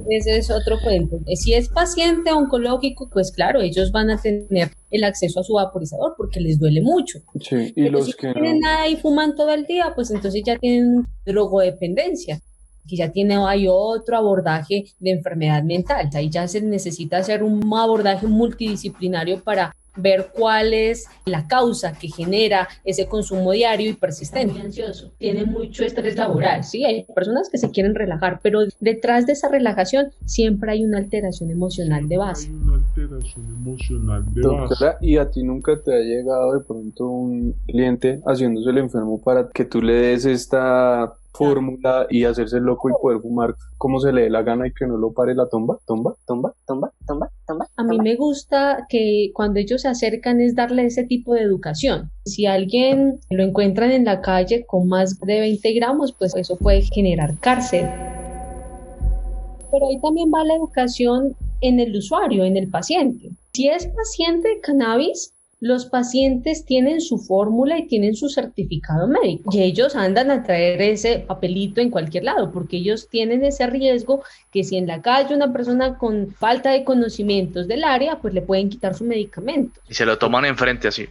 [0.10, 1.18] Ese es otro cuento.
[1.26, 5.54] Eh, Si es paciente oncológico, pues claro, ellos van a tener el acceso a su
[5.54, 7.20] vaporizador porque les duele mucho.
[7.42, 8.34] Sí, y Pero los si que no.
[8.34, 12.40] tienen nada y fuman todo el día, pues entonces ya tienen drogodependencia,
[12.90, 16.10] que ya tiene hay otro abordaje de enfermedad mental.
[16.14, 22.08] Ahí ya se necesita hacer un abordaje multidisciplinario para ver cuál es la causa que
[22.08, 24.60] genera ese consumo diario y persistente.
[24.60, 26.64] Ansioso, tiene mucho estrés laboral.
[26.64, 30.98] Sí, hay personas que se quieren relajar, pero detrás de esa relajación siempre hay una
[30.98, 32.50] alteración emocional de base.
[32.50, 34.86] Una alteración emocional de base.
[35.02, 39.50] ¿y a ti nunca te ha llegado de pronto un cliente haciéndose el enfermo para
[39.50, 44.24] que tú le des esta fórmula y hacerse loco y poder fumar como se le
[44.24, 45.78] dé la gana y que no lo pare la tomba?
[45.88, 46.14] ¿Tomba?
[46.28, 46.54] ¿Tomba?
[46.68, 46.92] ¿Tomba?
[47.08, 47.30] ¿Tomba?
[47.48, 47.68] ¿Tomba?
[47.78, 52.12] A mí me gusta que cuando ellos se acercan es darle ese tipo de educación.
[52.26, 56.82] Si alguien lo encuentran en la calle con más de 20 gramos, pues eso puede
[56.82, 57.88] generar cárcel.
[59.72, 63.30] Pero ahí también va la educación en el usuario, en el paciente.
[63.54, 69.50] Si es paciente de cannabis, los pacientes tienen su fórmula y tienen su certificado médico
[69.54, 74.24] y ellos andan a traer ese papelito en cualquier lado porque ellos tienen ese riesgo
[74.52, 78.42] que si en la calle una persona con falta de conocimientos del área pues le
[78.42, 79.82] pueden quitar su medicamento.
[79.90, 81.06] Y se lo toman enfrente así.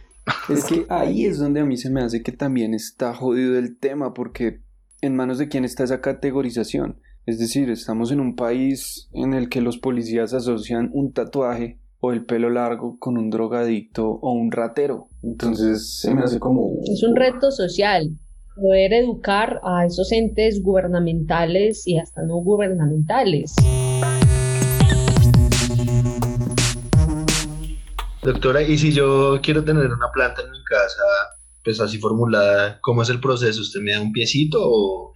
[0.47, 3.77] Es que ahí es donde a mí se me hace que también está jodido el
[3.77, 4.61] tema porque
[5.01, 6.99] en manos de quién está esa categorización.
[7.25, 12.13] Es decir, estamos en un país en el que los policías asocian un tatuaje o
[12.13, 15.07] el pelo largo con un drogadicto o un ratero.
[15.21, 16.77] Entonces se me hace como...
[16.83, 18.09] Es un reto social
[18.55, 23.55] poder educar a esos entes gubernamentales y hasta no gubernamentales.
[28.21, 31.03] Doctora, y si yo quiero tener una planta en mi casa,
[31.63, 33.61] pues así formulada, ¿cómo es el proceso?
[33.61, 35.13] ¿Usted me da un piecito o,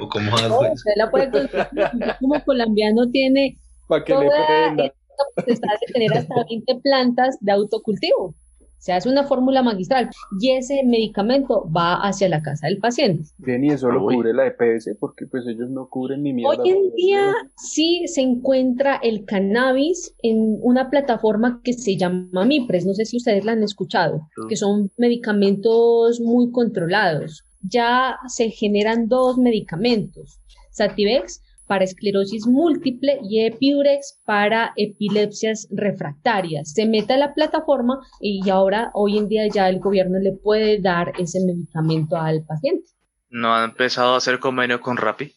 [0.00, 1.30] o cómo hago No, usted la puede
[2.20, 3.58] como colombiano tiene
[3.88, 4.92] Pa' que le prenda.
[5.16, 8.34] Esta potestad de tener hasta 20 plantas de autocultivo.
[8.78, 13.24] Se hace una fórmula magistral y ese medicamento va hacia la casa del paciente.
[13.38, 16.62] Bien, y eso lo cubre la EPS porque pues ellos no cubren ni mierda.
[16.62, 22.86] Hoy en día sí se encuentra el cannabis en una plataforma que se llama MIPRES,
[22.86, 27.44] no sé si ustedes la han escuchado, que son medicamentos muy controlados.
[27.62, 30.38] Ya se generan dos medicamentos,
[30.70, 36.72] Sativex para esclerosis múltiple y Epidurex para epilepsias refractarias.
[36.72, 40.80] Se mete a la plataforma y ahora, hoy en día, ya el gobierno le puede
[40.80, 42.88] dar ese medicamento al paciente.
[43.30, 45.32] ¿No han empezado a hacer convenio con Rappi?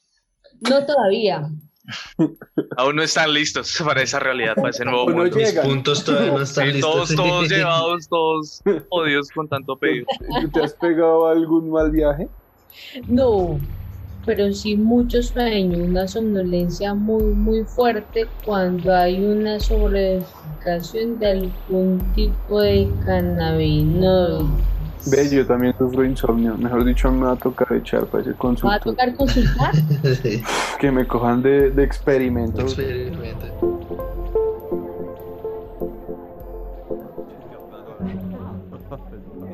[0.62, 1.50] No todavía,
[2.78, 5.36] Aún no están listos para esa realidad, para ese nuevo mundo.
[5.36, 6.94] Mis puntos todavía no están Sí, listos.
[6.94, 10.06] Todos, todos llevados, todos odios con tanto pedido.
[10.54, 12.28] ¿Te has pegado algún mal viaje?
[13.08, 13.60] No,
[14.30, 22.00] pero sí mucho sueño, una somnolencia muy, muy fuerte cuando hay una sobredosación de algún
[22.14, 24.46] tipo de cannabinoide.
[25.08, 26.56] Ve, yo también sufro insomnio.
[26.60, 29.74] Mejor dicho, me va a tocar echar para ese ¿Va a tocar consultar?
[30.80, 32.68] Que me cojan de, de experimento.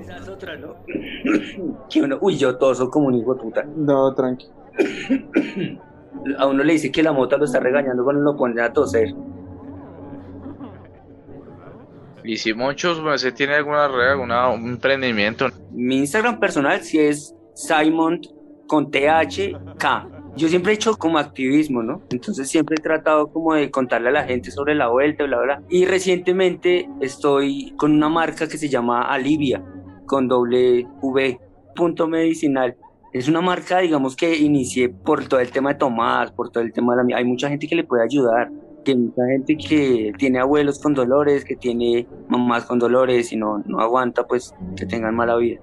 [0.01, 0.75] Esa es otra, ¿no?
[1.89, 3.63] que uno, uy, yo toso como un hijo de puta.
[3.63, 4.47] No, tranqui.
[6.37, 9.13] A uno le dice que la mota lo está regañando cuando lo pone a toser.
[12.23, 15.49] Y si muchos, pues, ¿se tiene alguna red, alguna, un emprendimiento?
[15.71, 18.19] Mi Instagram personal sí es Simon
[18.67, 20.15] con THK.
[20.35, 22.01] Yo siempre he hecho como activismo, ¿no?
[22.09, 25.61] Entonces siempre he tratado como de contarle a la gente sobre la vuelta, bla, bla.
[25.69, 29.63] Y recientemente estoy con una marca que se llama Alivia,
[30.07, 31.39] con doble V,
[31.75, 32.75] punto medicinal.
[33.15, 36.73] Es una marca, digamos, que inicié por todo el tema de Tomás, por todo el
[36.73, 37.17] tema de la...
[37.17, 38.51] Hay mucha gente que le puede ayudar,
[38.83, 43.63] que mucha gente que tiene abuelos con dolores, que tiene mamás con dolores y no,
[43.65, 45.61] no aguanta, pues, que tengan mala vida.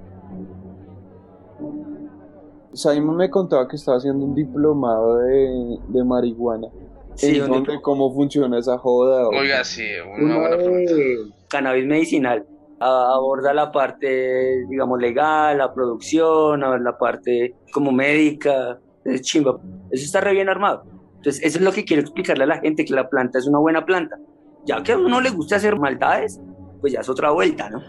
[2.72, 6.68] Simon me contaba que estaba haciendo un diplomado de, de marihuana.
[7.16, 9.28] Sí, ¿En un dónde, ¿Cómo funciona esa joda?
[9.28, 9.84] Oiga, sí,
[10.16, 10.94] una Uno buena pregunta.
[10.94, 11.16] de
[11.48, 12.46] cannabis medicinal
[12.84, 19.58] aborda la parte, digamos, legal, la producción, a ver la parte como médica, es chimba.
[19.90, 20.84] Eso está re bien armado.
[21.16, 23.58] Entonces, eso es lo que quiero explicarle a la gente, que la planta es una
[23.58, 24.16] buena planta.
[24.64, 26.40] Ya que a uno le gusta hacer maldades,
[26.80, 27.80] pues ya es otra vuelta, ¿no?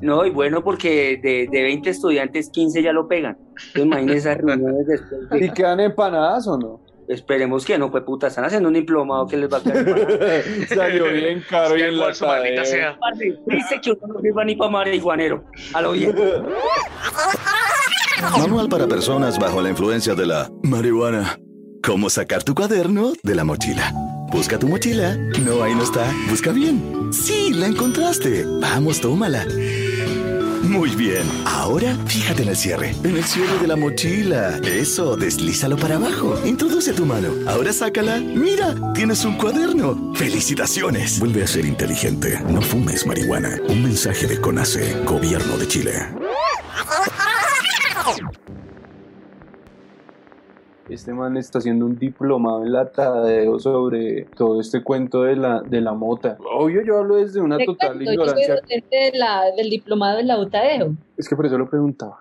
[0.00, 3.36] No, y bueno, porque de, de 20 estudiantes, 15 ya lo pegan.
[3.50, 5.28] Entonces, imagínense esas reuniones después.
[5.28, 6.80] de- ¿Y quedan empanadas o no?
[7.10, 10.66] Esperemos que no, pues puta, están haciendo un diplomado que les va a caer.
[10.68, 12.96] Salió bien caro y en la su maldita sea.
[13.46, 15.44] Dice que uno no sirva ni para marihuanero.
[15.74, 16.14] A lo bien.
[18.38, 21.36] Manual para personas bajo la influencia de la marihuana.
[21.82, 23.92] ¿Cómo sacar tu cuaderno de la mochila?
[24.30, 25.16] Busca tu mochila.
[25.44, 26.06] No, ahí no está.
[26.28, 27.08] Busca bien.
[27.12, 28.44] Sí, la encontraste.
[28.60, 29.44] Vamos, tómala.
[30.62, 31.26] Muy bien.
[31.46, 32.94] Ahora fíjate en el cierre.
[33.02, 34.58] En el cierre de la mochila.
[34.58, 36.38] Eso, deslízalo para abajo.
[36.44, 37.28] Introduce tu mano.
[37.48, 38.18] Ahora sácala.
[38.18, 40.12] Mira, tienes un cuaderno.
[40.14, 41.18] ¡Felicidades!
[41.18, 42.40] Vuelve a ser inteligente.
[42.48, 43.58] No fumes marihuana.
[43.68, 45.92] Un mensaje de CONACE, Gobierno de Chile.
[50.90, 55.62] Este man está haciendo un diplomado en la Tadeo sobre todo este cuento de la,
[55.62, 56.36] de la mota.
[56.40, 58.54] Obvio, yo hablo desde una total cuento, yo soy ignorancia.
[58.90, 60.94] de la- del diplomado en la UTADEO.
[61.16, 62.18] Es que por eso lo preguntaba.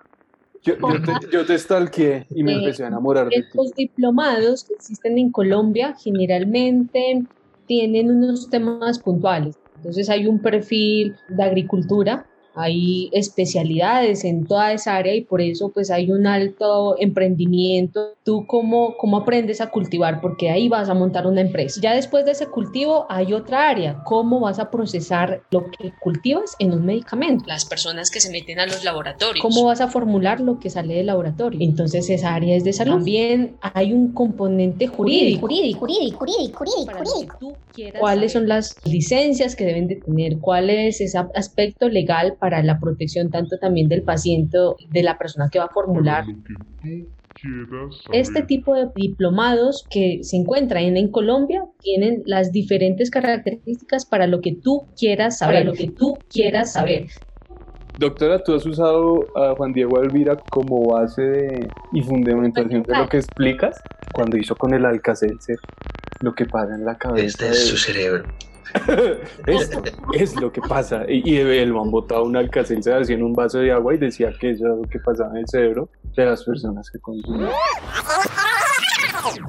[0.62, 3.40] Yo, yo te, yo te stalkeé y me Eh, empecé a enamorar de ti.
[3.40, 7.24] Estos diplomados que existen en Colombia generalmente
[7.66, 9.58] tienen unos temas puntuales.
[9.78, 12.26] Entonces hay un perfil de agricultura,
[12.56, 18.14] hay especialidades en toda esa área y por eso pues hay un alto emprendimiento.
[18.24, 20.22] ¿Tú cómo, cómo aprendes a cultivar?
[20.22, 21.80] Porque ahí vas a montar una empresa.
[21.82, 24.04] Ya después de ese cultivo hay otra área.
[24.06, 27.44] ¿Cómo vas a procesar lo que cultivas en un medicamento?
[27.48, 29.42] Las personas que se meten a los laboratorios.
[29.42, 31.60] ¿Cómo vas a formular lo que sale del laboratorio?
[31.62, 32.96] Entonces esa área es de salud.
[32.96, 35.42] También hay un componente jurídico.
[35.42, 37.58] Jurídico, jurídico, jurídico, jurídico, jurídico.
[38.00, 40.40] ¿Cuáles son las licencias que deben de tener?
[40.40, 44.58] ¿Cuál es ese aspecto legal para la protección tanto también del paciente,
[44.90, 46.26] de la persona que va a formular?
[48.12, 54.28] Este tipo de diplomados que se encuentran en, en Colombia tienen las diferentes características para
[54.28, 57.08] lo que tú quieras saber, lo que tú quieras saber.
[57.98, 63.08] Doctora, tú has usado a Juan Diego Alvira como base de- y fundamentación de lo
[63.10, 63.82] que explicas
[64.14, 65.58] cuando hizo con el Alcacelser
[66.22, 67.26] lo que pasa en la cabeza.
[67.26, 68.24] Este es su cerebro.
[69.48, 69.82] Esto
[70.14, 71.04] es lo que pasa.
[71.08, 74.32] Y, y el man botaba un Alcacelser así en un vaso de agua y decía
[74.40, 77.52] que eso era lo que pasaba en el cerebro de las personas que consumían.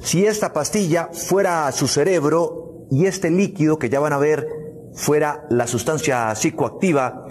[0.01, 4.47] Si esta pastilla fuera a su cerebro y este líquido que ya van a ver
[4.95, 7.27] fuera la sustancia psicoactiva,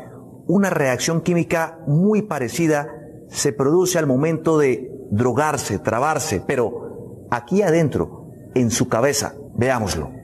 [0.48, 2.88] una reacción química muy parecida
[3.30, 10.19] se produce al momento de drogarse, trabarse, pero aquí adentro, en su cabeza, veámoslo.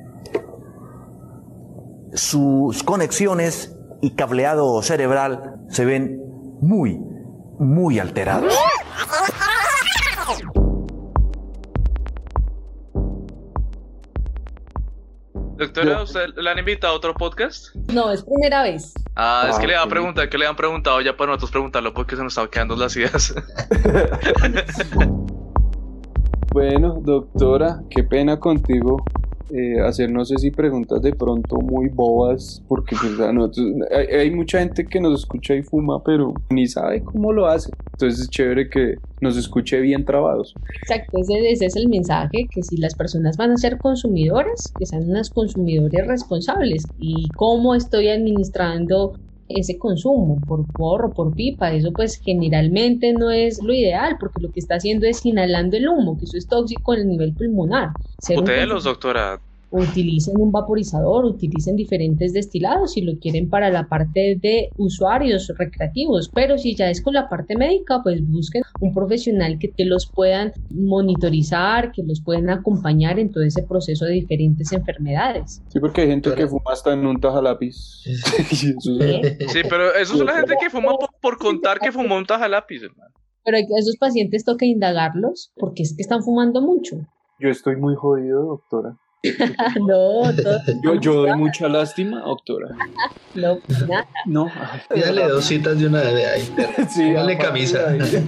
[2.16, 6.18] Sus conexiones y cableado cerebral se ven
[6.62, 6.98] muy,
[7.60, 8.54] muy alterados.
[15.58, 17.74] Doctora, ¿usted le han invitado a otro podcast?
[17.94, 18.94] No, es primera vez.
[19.16, 19.90] Ah, es Ah, que le van a ok.
[19.90, 22.96] preguntar, que le han preguntado ya para nosotros preguntarlo porque se nos están quedando las
[22.96, 23.34] ideas.
[26.54, 29.04] Bueno, doctora, qué pena contigo
[29.52, 33.14] eh, hacer no sé si preguntas de pronto muy bobas, porque pues,
[34.12, 37.72] hay, mucha gente que nos escucha y fuma, pero ni sabe cómo lo hace.
[37.94, 40.54] Entonces es chévere que nos escuche bien trabados.
[40.82, 44.86] Exacto, ese, ese es el mensaje, que si las personas van a ser consumidoras, que
[44.86, 46.84] sean unas consumidores responsables.
[46.98, 49.14] ¿Y cómo estoy administrando
[49.48, 50.44] ese consumo?
[50.48, 51.72] ¿Por porro, por pipa?
[51.74, 55.88] Eso pues generalmente no es lo ideal, porque lo que está haciendo es inhalando el
[55.88, 57.90] humo, que eso es tóxico en el nivel pulmonar.
[58.18, 59.42] Ser un Ustedes, doctora.
[59.76, 66.30] Utilicen un vaporizador, utilicen diferentes destilados si lo quieren para la parte de usuarios recreativos,
[66.34, 70.10] pero si ya es con la parte médica, pues busquen un profesional que te los
[70.14, 75.62] puedan monitorizar, que los puedan acompañar en todo ese proceso de diferentes enfermedades.
[75.68, 77.76] Sí, porque hay gente que fuma hasta en un taja lápiz.
[78.06, 81.92] Y eso es- Sí, pero eso es la gente que fuma por, por contar que
[81.92, 83.14] fumó un taja lápiz, hermano.
[83.44, 86.96] Pero a esos pacientes toca indagarlos porque es que están fumando mucho.
[87.40, 88.98] Yo estoy muy jodido, doctora.
[89.80, 92.70] no, todo- Yo, yo doy mucha lástima, doctora.
[93.34, 94.08] no, pues nada.
[94.26, 96.56] No, ay, Pídale dos citas de una vez ahí.
[96.90, 97.90] Sí, aparte camisa.
[97.90, 98.00] ahí.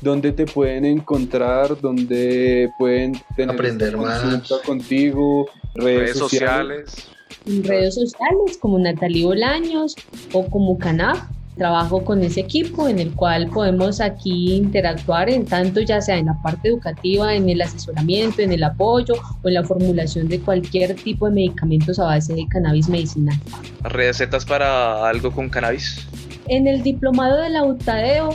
[0.00, 1.80] ¿Dónde te pueden encontrar?
[1.80, 4.48] ¿Dónde pueden tener Aprender más.
[4.66, 5.46] contigo?
[5.74, 6.94] Redes, Redes sociales.
[7.46, 9.94] en redes sociales como Natalie Bolaños
[10.32, 11.20] o como Canaf.
[11.56, 16.26] Trabajo con ese equipo en el cual podemos aquí interactuar en tanto ya sea en
[16.26, 20.94] la parte educativa, en el asesoramiento, en el apoyo o en la formulación de cualquier
[20.94, 23.38] tipo de medicamentos a base de cannabis medicinal.
[23.82, 26.08] Recetas para algo con cannabis.
[26.48, 28.30] En el diplomado de la UTADEO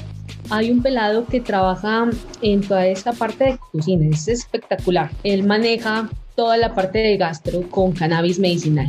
[0.50, 2.10] hay un pelado que trabaja
[2.42, 5.10] en toda esta parte de cocina, es espectacular.
[5.24, 8.88] Él maneja toda la parte de gastro con cannabis medicinal.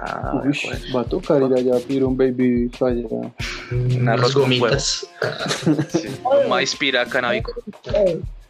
[0.00, 0.58] Ah, Uy,
[0.94, 3.32] va a tocar ir allá a pedir un baby allá.
[3.72, 5.08] Un arroz con huevos.
[5.88, 7.52] Sí, un maíz pira canábico.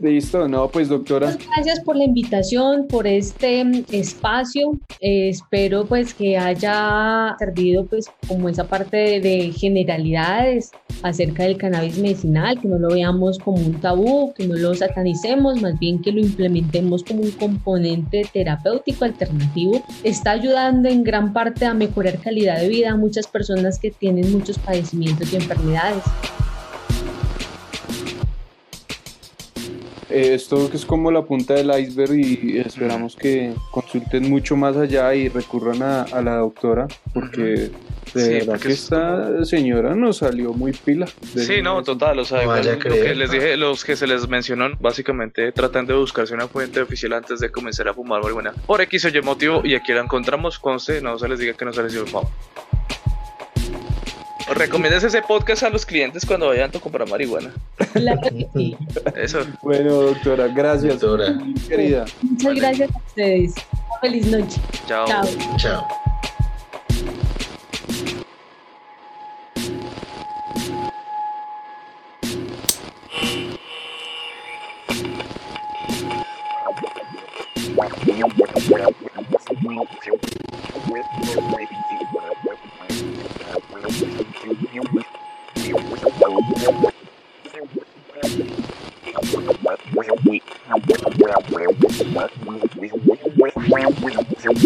[0.01, 1.33] Listo, no, pues doctora.
[1.33, 4.79] Muchas gracias por la invitación, por este mm, espacio.
[5.01, 10.71] Eh, espero pues que haya servido pues como esa parte de, de generalidades
[11.03, 15.61] acerca del cannabis medicinal, que no lo veamos como un tabú, que no lo satanicemos,
[15.61, 19.83] más bien que lo implementemos como un componente terapéutico alternativo.
[20.05, 24.33] Está ayudando en gran parte a mejorar calidad de vida a muchas personas que tienen
[24.33, 26.05] muchos padecimientos y enfermedades.
[30.11, 35.15] Eh, esto es como la punta del iceberg y esperamos que consulten mucho más allá
[35.15, 37.71] y recurran a, a la doctora porque de
[38.25, 41.07] Sí, verdad porque que es- esta señora nos salió muy pila.
[41.35, 44.27] De- Sí, no, total, o sea, igual lo que les dije, los que se les
[44.27, 48.55] mencionó, básicamente tratan de buscarse una fuente oficial antes de comenzar a fumar marihuana.
[48.67, 51.67] Por X o Y motivo, y aquí la encontramos, conste, no se les diga que
[51.67, 52.29] no se les dio el favor.
[54.51, 57.53] ¿O recomiendas ese podcast a los clientes cuando vayan a comprar marihuana?
[57.93, 58.77] Claro que sí.
[59.15, 59.41] Eso.
[59.63, 61.01] Bueno, doctora, gracias.
[61.01, 61.39] Doctora.
[61.69, 62.07] Querida.
[62.23, 63.55] Muchas gracias a ustedes.
[64.01, 64.61] Feliz noche.
[64.87, 65.07] Chao.
[65.07, 65.27] Chao.
[65.59, 65.89] Chao.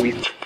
[0.03, 0.41] Wait.